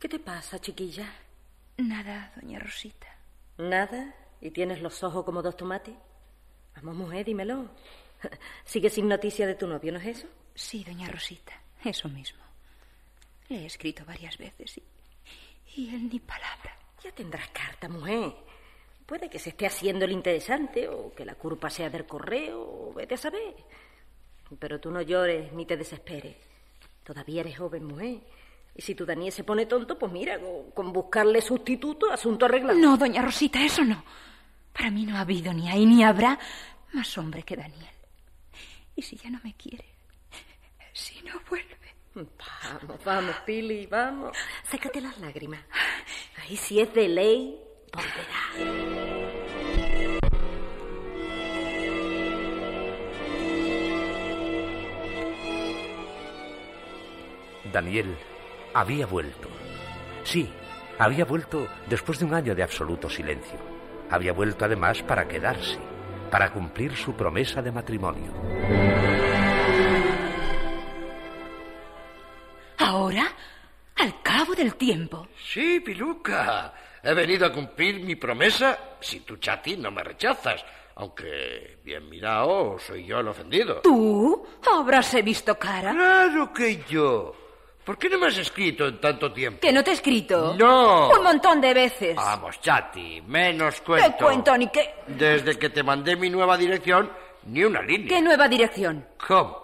¿Qué 0.00 0.08
te 0.08 0.18
pasa, 0.18 0.58
chiquilla? 0.58 1.14
Nada, 1.76 2.32
doña 2.34 2.58
Rosita. 2.58 3.06
¿Nada? 3.58 4.12
¿Y 4.40 4.50
tienes 4.50 4.82
los 4.82 5.00
ojos 5.04 5.24
como 5.24 5.42
dos 5.42 5.56
tomates? 5.56 5.94
Vamos, 6.74 6.96
mujer, 6.96 7.24
dímelo. 7.24 7.70
¿Sigue 8.64 8.90
sin 8.90 9.06
noticia 9.06 9.46
de 9.46 9.54
tu 9.54 9.68
novio, 9.68 9.92
no 9.92 10.00
es 10.00 10.18
eso? 10.18 10.26
Sí, 10.56 10.82
doña 10.82 11.08
Rosita, 11.08 11.52
eso 11.84 12.08
mismo. 12.08 12.42
Le 13.48 13.58
he 13.58 13.66
escrito 13.66 14.04
varias 14.04 14.36
veces 14.38 14.78
y, 14.78 14.82
y 15.74 15.94
él 15.94 16.08
ni 16.08 16.20
palabra. 16.20 16.76
Ya 17.02 17.12
tendrás 17.12 17.48
carta, 17.48 17.88
mujer. 17.88 18.32
Puede 19.06 19.28
que 19.28 19.38
se 19.38 19.50
esté 19.50 19.66
haciendo 19.66 20.04
el 20.04 20.12
interesante 20.12 20.88
o 20.88 21.12
que 21.14 21.24
la 21.24 21.34
culpa 21.34 21.68
sea 21.68 21.90
del 21.90 22.06
correo, 22.06 22.60
o 22.60 22.94
vete 22.94 23.14
a 23.14 23.18
saber. 23.18 23.54
Pero 24.58 24.80
tú 24.80 24.90
no 24.90 25.02
llores 25.02 25.52
ni 25.52 25.66
te 25.66 25.76
desesperes. 25.76 26.36
Todavía 27.02 27.40
eres 27.40 27.58
joven, 27.58 27.84
mujer. 27.84 28.20
Y 28.74 28.82
si 28.82 28.94
tu 28.94 29.04
Daniel 29.04 29.32
se 29.32 29.44
pone 29.44 29.66
tonto, 29.66 29.98
pues 29.98 30.10
mira, 30.12 30.38
con, 30.74 30.92
buscarle 30.92 31.42
sustituto, 31.42 32.10
asunto 32.10 32.46
arreglado. 32.46 32.78
No, 32.78 32.96
doña 32.96 33.22
Rosita, 33.22 33.62
eso 33.62 33.84
no. 33.84 34.02
Para 34.72 34.90
mí 34.90 35.04
no 35.04 35.16
ha 35.16 35.20
habido 35.20 35.52
ni 35.52 35.68
hay 35.68 35.84
ni 35.84 36.02
habrá 36.02 36.38
más 36.92 37.18
hombre 37.18 37.42
que 37.42 37.56
Daniel. 37.56 37.90
Y 38.96 39.02
si 39.02 39.16
ya 39.16 39.30
no 39.30 39.40
me 39.42 39.54
quiere, 39.54 39.84
si 40.92 41.20
no 41.22 41.38
vuelve. 41.48 41.81
Vamos, 42.14 43.04
vamos, 43.04 43.36
Pili, 43.46 43.86
vamos. 43.86 44.36
Sácate 44.64 45.00
las 45.00 45.18
lágrimas. 45.18 45.60
Ahí 46.42 46.56
si 46.56 46.80
es 46.80 46.92
de 46.92 47.08
ley, 47.08 47.58
volverá. 47.92 48.92
Daniel 57.72 58.14
había 58.74 59.06
vuelto. 59.06 59.48
Sí, 60.24 60.52
había 60.98 61.24
vuelto 61.24 61.66
después 61.88 62.18
de 62.18 62.26
un 62.26 62.34
año 62.34 62.54
de 62.54 62.62
absoluto 62.62 63.08
silencio. 63.08 63.58
Había 64.10 64.34
vuelto 64.34 64.66
además 64.66 65.02
para 65.02 65.26
quedarse, 65.26 65.78
para 66.30 66.52
cumplir 66.52 66.94
su 66.94 67.14
promesa 67.14 67.62
de 67.62 67.72
matrimonio. 67.72 69.21
Ahora, 72.84 73.26
al 73.96 74.22
cabo 74.22 74.54
del 74.54 74.74
tiempo. 74.74 75.28
Sí, 75.52 75.80
Piluca. 75.80 76.72
He 77.02 77.14
venido 77.14 77.46
a 77.46 77.52
cumplir 77.52 78.00
mi 78.00 78.16
promesa 78.16 78.96
si 79.00 79.20
tu 79.20 79.36
chati 79.36 79.76
no 79.76 79.90
me 79.90 80.02
rechazas. 80.02 80.64
Aunque, 80.96 81.78
bien 81.84 82.08
mirado, 82.08 82.78
soy 82.78 83.06
yo 83.06 83.20
el 83.20 83.28
ofendido. 83.28 83.80
¿Tú? 83.82 84.46
¿Habrás 84.70 85.14
visto 85.24 85.58
cara? 85.58 85.92
Claro 85.92 86.52
que 86.52 86.82
yo. 86.88 87.34
¿Por 87.84 87.98
qué 87.98 88.08
no 88.08 88.18
me 88.18 88.26
has 88.26 88.38
escrito 88.38 88.86
en 88.86 89.00
tanto 89.00 89.32
tiempo? 89.32 89.60
¿Que 89.60 89.72
no 89.72 89.82
te 89.82 89.90
he 89.90 89.94
escrito? 89.94 90.54
No. 90.56 91.10
Un 91.10 91.24
montón 91.24 91.60
de 91.60 91.74
veces. 91.74 92.14
Vamos, 92.14 92.60
chati, 92.60 93.20
menos 93.22 93.80
cuento. 93.80 94.08
¿Qué 94.18 94.24
cuento 94.24 94.56
ni 94.56 94.68
qué? 94.68 94.94
Desde 95.08 95.58
que 95.58 95.70
te 95.70 95.82
mandé 95.82 96.14
mi 96.14 96.30
nueva 96.30 96.56
dirección, 96.56 97.10
ni 97.46 97.64
una 97.64 97.82
línea. 97.82 98.08
¿Qué 98.08 98.20
nueva 98.22 98.46
dirección? 98.48 99.04
¿Cómo? 99.26 99.61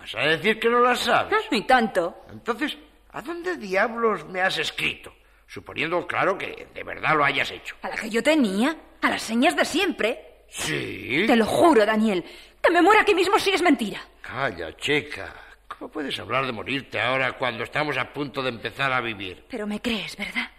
¿Vas 0.00 0.14
a 0.14 0.20
decir 0.20 0.58
que 0.58 0.70
no 0.70 0.80
la 0.80 0.96
sabes? 0.96 1.38
Ni 1.50 1.62
tanto. 1.66 2.24
Entonces, 2.30 2.76
¿a 3.12 3.20
dónde 3.20 3.58
diablos 3.58 4.24
me 4.24 4.40
has 4.40 4.56
escrito? 4.56 5.12
Suponiendo, 5.46 6.06
claro, 6.06 6.38
que 6.38 6.68
de 6.72 6.82
verdad 6.82 7.16
lo 7.16 7.24
hayas 7.24 7.50
hecho. 7.50 7.76
A 7.82 7.88
la 7.90 7.96
que 7.96 8.08
yo 8.08 8.22
tenía, 8.22 8.74
a 9.02 9.10
las 9.10 9.20
señas 9.22 9.54
de 9.54 9.64
siempre. 9.66 10.44
Sí. 10.48 11.24
Te 11.26 11.36
lo 11.36 11.44
juro, 11.44 11.84
Daniel. 11.84 12.24
Que 12.62 12.70
me 12.70 12.80
muera 12.80 13.02
aquí 13.02 13.14
mismo 13.14 13.38
si 13.38 13.50
es 13.50 13.60
mentira. 13.60 14.00
Calla, 14.22 14.74
chica. 14.76 15.34
¿Cómo 15.68 15.90
puedes 15.90 16.18
hablar 16.18 16.46
de 16.46 16.52
morirte 16.52 16.98
ahora 16.98 17.32
cuando 17.32 17.64
estamos 17.64 17.98
a 17.98 18.10
punto 18.10 18.42
de 18.42 18.48
empezar 18.48 18.92
a 18.92 19.00
vivir? 19.02 19.44
Pero 19.50 19.66
me 19.66 19.82
crees, 19.82 20.16
¿verdad? 20.16 20.50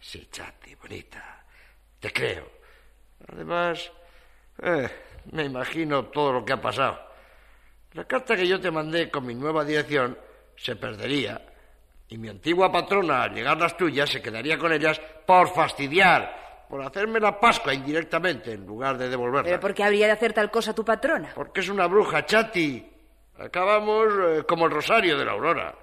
Sí, 0.00 0.26
chati, 0.30 0.74
bonita. 0.74 1.44
Te 2.00 2.12
creo. 2.12 2.50
Además, 3.30 3.92
eh, 4.62 4.88
me 5.32 5.44
imagino 5.44 6.06
todo 6.06 6.32
lo 6.32 6.44
que 6.44 6.54
ha 6.54 6.60
pasado. 6.60 7.06
La 7.96 8.04
carta 8.04 8.36
que 8.36 8.46
yo 8.46 8.60
te 8.60 8.70
mandé 8.70 9.10
con 9.10 9.24
mi 9.24 9.34
nueva 9.34 9.64
dirección 9.64 10.18
se 10.54 10.76
perdería 10.76 11.40
y 12.08 12.18
mi 12.18 12.28
antigua 12.28 12.70
patrona, 12.70 13.22
al 13.22 13.32
llegar 13.32 13.56
las 13.56 13.74
tuyas, 13.74 14.10
se 14.10 14.20
quedaría 14.20 14.58
con 14.58 14.70
ellas 14.70 15.00
por 15.26 15.48
fastidiar, 15.48 16.66
por 16.68 16.82
hacerme 16.82 17.18
la 17.18 17.40
Pascua 17.40 17.72
indirectamente 17.72 18.52
en 18.52 18.66
lugar 18.66 18.98
de 18.98 19.08
devolverla. 19.08 19.44
¿Pero 19.48 19.60
por 19.60 19.72
qué 19.72 19.82
habría 19.82 20.04
de 20.08 20.12
hacer 20.12 20.34
tal 20.34 20.50
cosa 20.50 20.74
tu 20.74 20.84
patrona? 20.84 21.32
Porque 21.34 21.60
es 21.60 21.70
una 21.70 21.86
bruja, 21.86 22.26
chati. 22.26 22.86
Acabamos 23.38 24.08
eh, 24.26 24.42
como 24.46 24.66
el 24.66 24.72
rosario 24.72 25.16
de 25.16 25.24
la 25.24 25.32
aurora. 25.32 25.74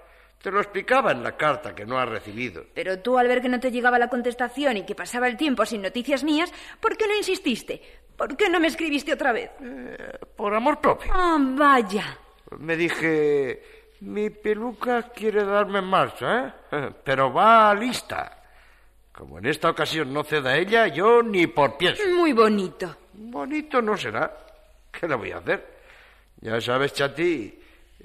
Te 0.44 0.52
lo 0.52 0.60
explicaba 0.60 1.14
en 1.14 1.24
la 1.24 1.38
carta 1.38 1.74
que 1.74 1.86
no 1.86 1.98
has 1.98 2.10
recibido. 2.10 2.66
Pero 2.74 3.00
tú, 3.00 3.18
al 3.18 3.30
ver 3.30 3.42
que 3.42 3.48
no 3.48 3.62
te 3.62 3.72
llegaba 3.72 3.98
la 3.98 4.10
contestación 4.10 4.76
y 4.76 4.84
que 4.84 4.94
pasaba 4.94 5.30
el 5.30 5.38
tiempo 5.38 5.66
sin 5.66 5.82
noticias 5.82 6.22
mías, 6.26 6.52
¿por 6.82 6.98
qué 6.98 7.08
no 7.08 7.16
insististe? 7.16 7.82
¿Por 8.18 8.36
qué 8.36 8.50
no 8.50 8.60
me 8.60 8.68
escribiste 8.68 9.14
otra 9.14 9.32
vez? 9.32 9.52
Eh, 9.62 10.20
por 10.36 10.54
amor 10.54 10.82
propio. 10.82 11.14
Ah, 11.16 11.38
vaya. 11.40 12.20
Me 12.60 12.76
dije, 12.76 13.64
mi 14.02 14.32
peluca 14.32 15.04
quiere 15.04 15.46
darme 15.46 15.82
marcha, 15.82 16.54
¿eh? 16.74 16.90
Pero 17.06 17.32
va 17.32 17.74
lista. 17.74 18.44
Como 19.14 19.40
en 19.40 19.46
esta 19.46 19.70
ocasión 19.70 20.12
no 20.12 20.26
ceda 20.26 20.58
ella, 20.58 20.88
yo 20.88 21.24
ni 21.24 21.48
por 21.48 21.78
pienso. 21.78 22.04
Muy 22.10 22.34
bonito. 22.34 22.94
Bonito 23.14 23.82
no 23.82 23.96
será. 23.96 24.30
¿Qué 24.92 25.08
le 25.08 25.16
voy 25.16 25.32
a 25.32 25.38
hacer? 25.38 25.66
Ya 26.42 26.60
sabes, 26.60 26.92
Chati, 26.92 27.62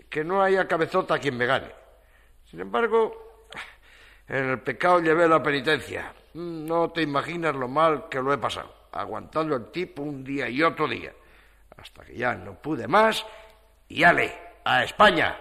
que 0.09 0.23
no 0.23 0.41
haya 0.41 0.69
cabezota 0.69 1.19
quien 1.19 1.37
me 1.37 1.45
gane. 1.45 1.88
Sin 2.51 2.61
embargo, 2.61 3.43
en 4.29 4.51
el 4.51 4.61
pecado 4.61 5.01
llevé 5.01 5.29
la 5.29 5.43
penitencia. 5.43 6.13
No 6.35 6.91
te 6.91 7.03
imaginas 7.03 7.55
lo 7.55 7.69
mal 7.69 8.09
que 8.09 8.23
lo 8.23 8.33
he 8.33 8.39
pasado, 8.39 8.73
aguantando 8.93 9.57
el 9.57 9.71
tipo 9.71 10.03
un 10.03 10.25
día 10.25 10.49
y 10.49 10.63
otro 10.63 10.89
día, 10.89 11.13
hasta 11.77 12.05
que 12.05 12.15
ya 12.17 12.35
no 12.35 12.55
pude 12.55 12.87
más 12.87 13.25
y 13.89 14.03
ale, 14.03 14.33
a 14.65 14.85
España, 14.85 15.37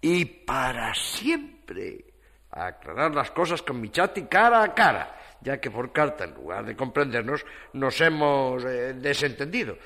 y 0.00 0.24
para 0.24 0.94
siempre, 0.94 2.04
a 2.50 2.66
aclarar 2.66 3.14
las 3.14 3.30
cosas 3.30 3.62
con 3.62 3.80
mi 3.80 3.90
chati 3.90 4.24
cara 4.24 4.62
a 4.62 4.74
cara, 4.74 5.16
ya 5.40 5.60
que 5.60 5.70
por 5.70 5.92
carta, 5.92 6.24
en 6.24 6.34
lugar 6.34 6.64
de 6.64 6.76
comprendernos, 6.76 7.44
nos 7.72 8.00
hemos 8.00 8.64
eh, 8.64 8.94
desentendido 8.94 9.76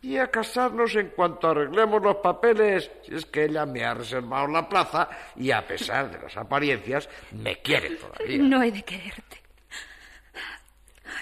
y 0.00 0.16
a 0.16 0.28
casarnos 0.28 0.94
en 0.94 1.08
cuanto 1.10 1.48
arreglemos 1.48 2.02
los 2.02 2.16
papeles, 2.16 2.90
si 3.04 3.14
es 3.14 3.26
que 3.26 3.44
ella 3.44 3.66
me 3.66 3.84
ha 3.84 3.94
reservado 3.94 4.46
la 4.46 4.68
plaza 4.68 5.08
y 5.36 5.50
a 5.50 5.66
pesar 5.66 6.10
de 6.10 6.20
las 6.20 6.36
apariencias, 6.36 7.08
me 7.32 7.56
quiere 7.60 7.90
todavía. 7.96 8.38
No 8.38 8.62
he 8.62 8.70
de 8.70 8.82
quererte. 8.82 9.42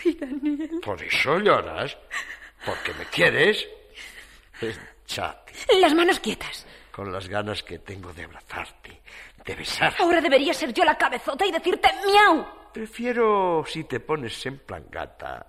Ay, 0.05 0.15
Daniel. 0.15 0.81
Por 0.85 1.03
eso 1.03 1.39
lloras, 1.39 1.97
porque 2.65 2.93
me 2.95 3.07
quieres. 3.07 3.67
Chati. 5.07 5.55
Las 5.81 5.95
manos 5.95 6.21
quietas. 6.21 6.67
Con 6.91 7.13
las 7.13 7.29
ganas 7.29 7.63
que 7.63 7.79
tengo 7.79 8.13
de 8.13 8.25
abrazarte, 8.25 9.01
de 9.45 9.55
besar. 9.55 9.95
Ahora 9.99 10.21
debería 10.21 10.53
ser 10.53 10.73
yo 10.73 10.85
la 10.85 10.97
cabezota 10.97 11.47
y 11.47 11.53
decirte 11.53 11.89
miau. 12.07 12.47
Prefiero, 12.73 13.65
si 13.67 13.85
te 13.85 14.01
pones 14.01 14.45
en 14.47 14.59
plan 14.59 14.85
gata, 14.91 15.47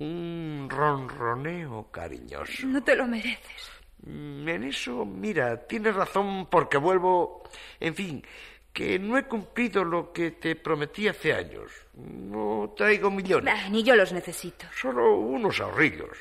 un 0.00 0.66
ronroneo 0.68 1.88
cariñoso. 1.90 2.66
No 2.66 2.82
te 2.82 2.96
lo 2.96 3.06
mereces. 3.06 3.70
Mm, 4.04 4.48
En 4.48 4.64
eso, 4.64 5.04
mira, 5.04 5.66
tienes 5.66 5.94
razón 5.94 6.46
porque 6.50 6.78
vuelvo... 6.78 7.42
En 7.78 7.94
fin, 7.94 8.24
que 8.72 8.98
no 8.98 9.18
he 9.18 9.24
cumplido 9.24 9.84
lo 9.84 10.12
que 10.12 10.30
te 10.32 10.56
prometí 10.56 11.06
hace 11.08 11.34
años. 11.34 11.70
No 11.94 12.72
traigo 12.76 13.10
millones, 13.10 13.52
Bah, 13.54 13.68
ni 13.68 13.82
yo 13.82 13.94
los 13.94 14.12
necesito. 14.12 14.66
solo 14.80 15.16
unos 15.16 15.60
ahorrillos. 15.60 16.16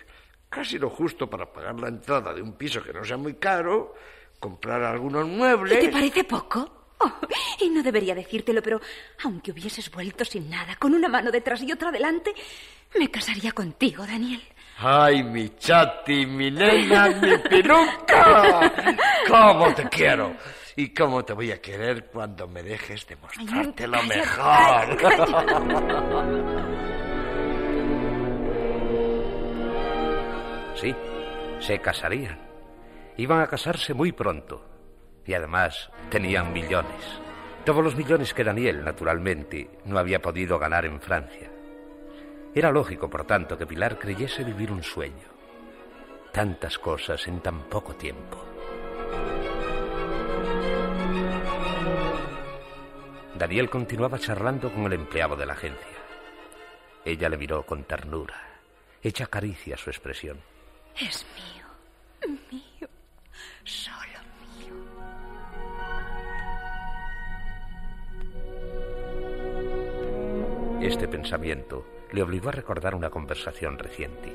Casi 0.50 0.78
lo 0.78 0.90
justo 0.90 1.30
para 1.30 1.52
pagar 1.54 1.80
la 1.80 1.88
entrada 1.90 2.34
de 2.34 2.42
un 2.42 2.54
piso 2.54 2.84
que 2.84 2.92
no 2.92 3.04
sea 3.06 3.18
muy 3.18 3.36
caro, 3.36 3.94
comprar 4.40 4.82
algunos 4.84 5.26
¿Y 5.28 5.30
muebles... 5.32 5.80
te 5.80 5.90
parece 5.90 6.24
poco? 6.24 6.79
Oh, 7.00 7.12
y 7.60 7.70
no 7.70 7.82
debería 7.82 8.14
decírtelo, 8.14 8.62
pero 8.62 8.82
aunque 9.24 9.52
hubieses 9.52 9.90
vuelto 9.90 10.26
sin 10.26 10.50
nada, 10.50 10.76
con 10.76 10.94
una 10.94 11.08
mano 11.08 11.32
detrás 11.32 11.62
y 11.64 11.72
otra 11.72 11.92
delante, 11.92 12.34
me 12.98 13.10
casaría 13.10 13.52
contigo, 13.54 14.06
Daniel. 14.06 14.42
¡Ay, 14.78 15.24
mi 15.24 15.50
chati, 15.58 16.26
mi 16.26 16.52
nena, 16.52 17.10
mi 17.10 17.38
piluca! 17.38 18.72
¿Cómo 19.28 19.74
te 19.74 19.88
quiero? 19.90 20.36
¿Y 20.76 20.94
cómo 20.94 21.24
te 21.26 21.34
voy 21.34 21.52
a 21.52 21.62
querer 21.62 22.06
cuando 22.06 22.48
me 22.48 22.64
dejes 22.64 23.06
demostrarte 23.06 23.88
lo 23.88 23.98
Calla, 24.00 24.16
mejor? 24.16 24.98
Sí, 30.80 30.96
se 31.60 31.80
casarían. 31.80 32.40
Iban 33.18 33.42
a 33.42 33.48
casarse 33.48 33.94
muy 33.94 34.14
pronto. 34.14 34.64
Y 35.30 35.36
además 35.36 35.92
tenían 36.10 36.52
millones. 36.52 37.22
Todos 37.64 37.84
los 37.84 37.96
millones 37.96 38.34
que 38.34 38.44
Daniel, 38.44 38.84
naturalmente, 38.84 39.70
no 39.86 40.00
había 40.00 40.24
podido 40.24 40.58
ganar 40.58 40.86
en 40.86 41.00
Francia. 41.00 41.52
Era 42.56 42.72
lógico, 42.72 43.12
por 43.12 43.28
tanto, 43.28 43.56
que 43.56 43.68
Pilar 43.68 44.00
creyese 44.00 44.44
vivir 44.44 44.72
un 44.72 44.82
sueño. 44.82 45.28
Tantas 46.32 46.80
cosas 46.80 47.28
en 47.28 47.42
tan 47.42 47.70
poco 47.70 47.94
tiempo. 47.94 48.44
Daniel 53.36 53.70
continuaba 53.70 54.18
charlando 54.18 54.74
con 54.74 54.88
el 54.88 54.94
empleado 54.94 55.36
de 55.36 55.46
la 55.46 55.54
agencia. 55.54 55.98
Ella 57.06 57.30
le 57.30 57.38
miró 57.38 57.64
con 57.68 57.84
ternura, 57.84 58.34
hecha 59.04 59.28
caricia 59.28 59.76
a 59.76 59.78
su 59.78 59.92
expresión. 59.92 60.40
Es 61.00 61.24
mío, 61.36 62.40
mío, 62.52 62.90
solo 63.64 64.09
Este 70.82 71.10
pensamiento 71.10 71.86
le 72.14 72.22
obligó 72.24 72.50
a 72.50 72.54
recordar 72.54 72.96
una 72.96 73.10
conversación 73.10 73.78
reciente. 73.78 74.32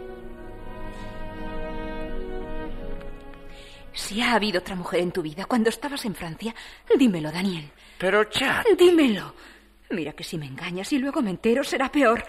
Si 3.95 4.21
ha 4.21 4.35
habido 4.35 4.59
otra 4.59 4.75
mujer 4.75 5.01
en 5.01 5.13
tu 5.13 5.23
vida 5.23 5.47
cuando 5.47 5.71
estabas 5.71 6.05
en 6.05 6.15
Francia, 6.15 6.55
dímelo, 6.99 7.33
Daniel. 7.33 7.71
Pero, 7.99 8.25
chat, 8.25 8.67
Dímelo. 8.79 9.35
Mira 9.91 10.13
que 10.13 10.25
si 10.25 10.37
me 10.37 10.47
engañas 10.47 10.93
y 10.93 10.99
luego 10.99 11.23
me 11.23 11.31
entero 11.31 11.65
será 11.65 11.91
peor. 11.91 12.25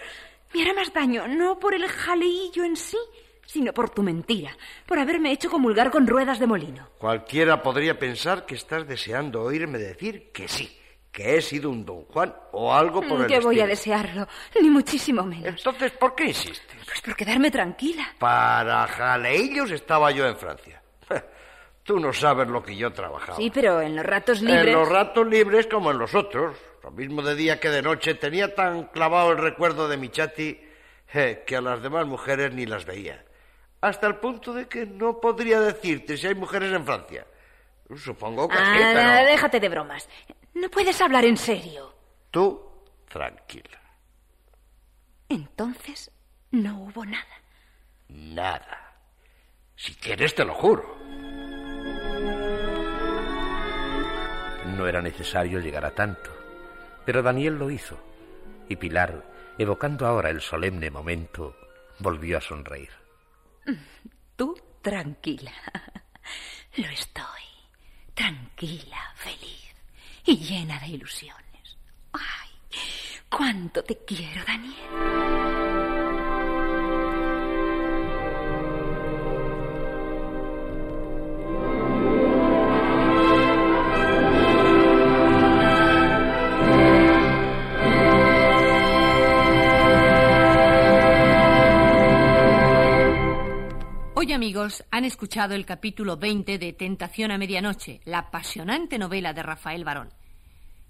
Me 0.54 0.62
hará 0.62 0.72
más 0.72 0.92
daño, 0.94 1.28
no 1.28 1.58
por 1.58 1.74
el 1.74 1.86
jaleillo 1.86 2.64
en 2.64 2.76
sí, 2.76 2.98
sino 3.44 3.72
por 3.74 3.90
tu 3.90 4.02
mentira, 4.02 4.56
por 4.86 4.98
haberme 4.98 5.32
hecho 5.32 5.50
comulgar 5.50 5.90
con 5.90 6.06
ruedas 6.06 6.38
de 6.38 6.46
molino. 6.46 6.88
cualquiera 6.98 7.62
podría 7.62 7.98
pensar 7.98 8.46
que 8.46 8.54
estás 8.54 8.86
deseando 8.86 9.42
oírme 9.42 9.78
decir 9.78 10.30
que 10.32 10.48
sí, 10.48 10.78
que 11.16 11.38
he 11.38 11.40
sido 11.40 11.70
un 11.70 11.82
don 11.82 12.04
Juan 12.04 12.34
o 12.52 12.74
algo 12.74 13.00
por 13.00 13.22
el 13.22 13.26
que 13.26 13.40
voy 13.40 13.58
a 13.58 13.64
estilo. 13.64 13.96
desearlo, 14.02 14.28
ni 14.60 14.68
muchísimo 14.68 15.22
menos. 15.22 15.46
Entonces, 15.46 15.92
¿por 15.92 16.14
qué 16.14 16.26
insistes? 16.26 16.76
Pues 16.84 17.00
por 17.00 17.16
quedarme 17.16 17.50
tranquila. 17.50 18.06
Para 18.18 18.86
jaleillos 18.86 19.70
estaba 19.70 20.10
yo 20.10 20.26
en 20.26 20.36
Francia. 20.36 20.82
Tú 21.84 21.98
no 21.98 22.12
sabes 22.12 22.48
lo 22.48 22.62
que 22.62 22.76
yo 22.76 22.92
trabajaba. 22.92 23.38
Sí, 23.38 23.50
pero 23.50 23.80
en 23.80 23.96
los 23.96 24.04
ratos 24.04 24.42
libres. 24.42 24.66
En 24.66 24.72
los 24.74 24.86
ratos 24.90 25.26
libres 25.26 25.66
como 25.68 25.90
en 25.90 25.96
los 25.96 26.14
otros. 26.14 26.54
Lo 26.82 26.90
mismo 26.90 27.22
de 27.22 27.34
día 27.34 27.58
que 27.58 27.70
de 27.70 27.80
noche. 27.80 28.16
Tenía 28.16 28.54
tan 28.54 28.88
clavado 28.88 29.32
el 29.32 29.38
recuerdo 29.38 29.88
de 29.88 29.96
mi 29.96 30.10
chati 30.10 30.60
eh, 31.14 31.44
que 31.46 31.56
a 31.56 31.62
las 31.62 31.80
demás 31.80 32.06
mujeres 32.06 32.52
ni 32.52 32.66
las 32.66 32.84
veía. 32.84 33.24
Hasta 33.80 34.06
el 34.06 34.16
punto 34.16 34.52
de 34.52 34.68
que 34.68 34.84
no 34.84 35.18
podría 35.18 35.62
decirte 35.62 36.18
si 36.18 36.26
hay 36.26 36.34
mujeres 36.34 36.74
en 36.74 36.84
Francia. 36.84 37.26
Supongo 37.94 38.48
que 38.48 38.56
sí, 38.56 38.62
pero... 38.64 39.24
déjate 39.26 39.60
de 39.60 39.68
bromas. 39.68 40.08
No 40.54 40.68
puedes 40.70 41.00
hablar 41.00 41.24
en 41.24 41.36
serio. 41.36 41.94
Tú, 42.30 42.60
tranquila. 43.08 43.80
Entonces, 45.28 46.10
no 46.50 46.82
hubo 46.82 47.04
nada. 47.04 47.42
Nada. 48.08 48.98
Si 49.76 49.94
quieres, 49.94 50.34
te 50.34 50.44
lo 50.44 50.54
juro. 50.54 50.96
No 54.66 54.86
era 54.86 55.00
necesario 55.00 55.60
llegar 55.60 55.84
a 55.84 55.94
tanto, 55.94 56.30
pero 57.04 57.22
Daniel 57.22 57.54
lo 57.56 57.70
hizo, 57.70 57.98
y 58.68 58.76
Pilar, 58.76 59.24
evocando 59.58 60.06
ahora 60.06 60.30
el 60.30 60.40
solemne 60.40 60.90
momento, 60.90 61.56
volvió 62.00 62.38
a 62.38 62.40
sonreír. 62.40 62.90
Tú, 64.34 64.54
tranquila. 64.82 65.52
Lo 66.76 66.88
estoy. 66.88 67.55
Tranquila, 68.16 69.12
feliz 69.14 69.74
y 70.24 70.38
llena 70.38 70.80
de 70.80 70.88
ilusiones. 70.88 71.76
Ay, 72.14 72.48
cuánto 73.28 73.84
te 73.84 73.98
quiero, 74.06 74.42
Daniel. 74.46 75.65
Amigos 94.46 94.84
han 94.92 95.04
escuchado 95.04 95.56
el 95.56 95.66
capítulo 95.66 96.18
20 96.18 96.58
de 96.58 96.72
Tentación 96.72 97.32
a 97.32 97.36
Medianoche, 97.36 98.00
la 98.04 98.18
apasionante 98.18 98.96
novela 98.96 99.32
de 99.32 99.42
Rafael 99.42 99.82
Barón. 99.82 100.10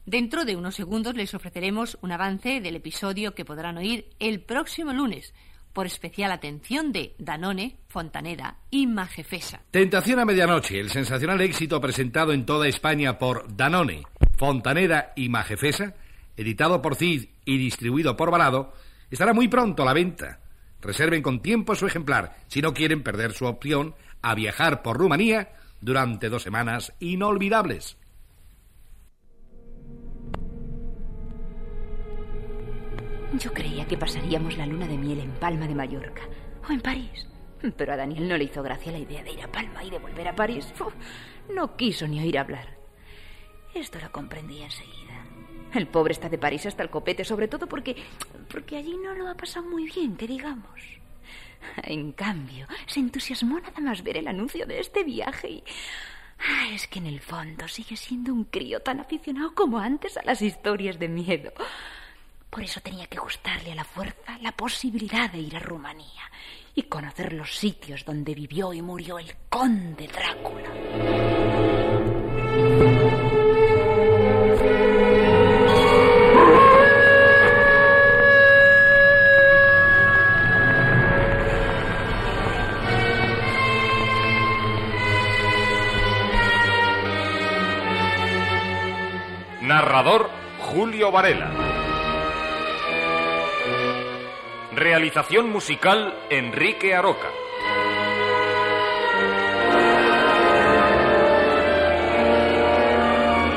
Dentro 0.04 0.44
de 0.44 0.56
unos 0.56 0.74
segundos 0.74 1.14
les 1.14 1.32
ofreceremos 1.32 1.96
un 2.02 2.12
avance 2.12 2.60
del 2.60 2.76
episodio 2.76 3.34
que 3.34 3.46
podrán 3.46 3.78
oír 3.78 4.10
el 4.18 4.42
próximo 4.42 4.92
lunes, 4.92 5.32
por 5.72 5.86
especial 5.86 6.32
atención 6.32 6.92
de 6.92 7.14
Danone, 7.16 7.78
Fontaneda 7.88 8.58
y 8.70 8.86
Majefesa. 8.86 9.62
Tentación 9.70 10.18
a 10.18 10.26
medianoche, 10.26 10.78
el 10.78 10.90
sensacional 10.90 11.40
éxito 11.40 11.80
presentado 11.80 12.34
en 12.34 12.44
toda 12.44 12.68
España 12.68 13.18
por 13.18 13.56
Danone, 13.56 14.02
Fontaneda 14.36 15.14
y 15.16 15.30
Majefesa, 15.30 15.94
editado 16.36 16.82
por 16.82 16.96
Cid 16.96 17.30
y 17.46 17.56
distribuido 17.56 18.18
por 18.18 18.30
Balado, 18.30 18.74
estará 19.10 19.32
muy 19.32 19.48
pronto 19.48 19.82
a 19.82 19.86
la 19.86 19.94
venta. 19.94 20.40
Reserven 20.87 21.20
con 21.20 21.40
tiempo 21.40 21.75
su 21.75 21.88
ejemplar 21.88 22.37
si 22.46 22.62
no 22.62 22.72
quieren 22.72 23.03
perder 23.03 23.33
su 23.33 23.46
opción 23.46 23.96
a 24.22 24.37
viajar 24.37 24.83
por 24.83 24.96
Rumanía 24.96 25.51
durante 25.81 26.29
dos 26.29 26.44
semanas 26.44 26.92
inolvidables. 27.01 27.96
Yo 33.37 33.53
creía 33.53 33.85
que 33.88 33.99
pasaríamos 33.99 34.57
la 34.57 34.64
luna 34.64 34.87
de 34.87 34.96
miel 34.96 35.18
en 35.18 35.33
Palma 35.33 35.66
de 35.66 35.75
Mallorca 35.75 36.22
o 36.68 36.72
en 36.72 36.81
París. 36.81 37.27
Pero 37.77 37.92
a 37.92 37.96
Daniel 37.96 38.29
no 38.29 38.37
le 38.37 38.44
hizo 38.44 38.62
gracia 38.62 38.92
la 38.92 38.99
idea 38.99 39.25
de 39.25 39.33
ir 39.33 39.42
a 39.42 39.51
Palma 39.51 39.83
y 39.83 39.90
de 39.90 39.99
volver 39.99 40.29
a 40.29 40.37
París. 40.37 40.72
No 41.53 41.77
quiso 41.77 42.07
ni 42.07 42.20
oír 42.20 42.38
hablar. 42.38 42.79
Esto 43.75 43.99
lo 43.99 44.12
comprendí 44.12 44.62
enseguida. 44.62 45.05
El 45.76 45.88
pobre 45.88 46.12
está 46.12 46.28
de 46.28 46.38
París 46.38 46.64
hasta 46.66 46.82
el 46.82 46.90
copete, 46.90 47.24
sobre 47.24 47.48
todo 47.48 47.66
porque, 47.66 47.94
porque 48.50 48.76
allí 48.76 48.96
no 48.96 49.14
lo 49.14 49.28
ha 49.28 49.34
pasado 49.34 49.68
muy 49.68 49.84
bien, 49.84 50.16
que 50.16 50.26
digamos. 50.26 50.80
En 51.82 52.12
cambio, 52.12 52.66
se 52.86 53.00
entusiasmó 53.00 53.60
nada 53.60 53.80
más 53.80 54.02
ver 54.02 54.16
el 54.16 54.28
anuncio 54.28 54.66
de 54.66 54.80
este 54.80 55.04
viaje 55.04 55.50
y... 55.50 55.64
Ah, 56.38 56.68
es 56.70 56.86
que 56.86 56.98
en 56.98 57.06
el 57.06 57.20
fondo 57.20 57.66
sigue 57.66 57.96
siendo 57.96 58.32
un 58.32 58.44
crío 58.44 58.80
tan 58.80 59.00
aficionado 59.00 59.54
como 59.54 59.78
antes 59.78 60.16
a 60.18 60.22
las 60.22 60.42
historias 60.42 60.98
de 60.98 61.08
miedo. 61.08 61.52
Por 62.50 62.62
eso 62.62 62.80
tenía 62.80 63.06
que 63.06 63.18
gustarle 63.18 63.72
a 63.72 63.74
la 63.74 63.84
fuerza 63.84 64.38
la 64.40 64.52
posibilidad 64.52 65.30
de 65.30 65.38
ir 65.38 65.56
a 65.56 65.60
Rumanía 65.60 66.30
y 66.74 66.84
conocer 66.84 67.32
los 67.32 67.56
sitios 67.56 68.04
donde 68.04 68.34
vivió 68.34 68.72
y 68.72 68.82
murió 68.82 69.18
el 69.18 69.34
conde 69.48 70.08
Drácula. 70.08 71.75
Emilio 90.96 91.12
Varela. 91.12 91.50
Realización 94.72 95.50
musical 95.50 96.14
Enrique 96.30 96.94
Aroca. 96.94 97.28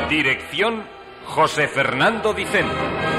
Dirección 0.10 0.84
José 1.26 1.68
Fernando 1.70 2.34
Dicente. 2.34 3.19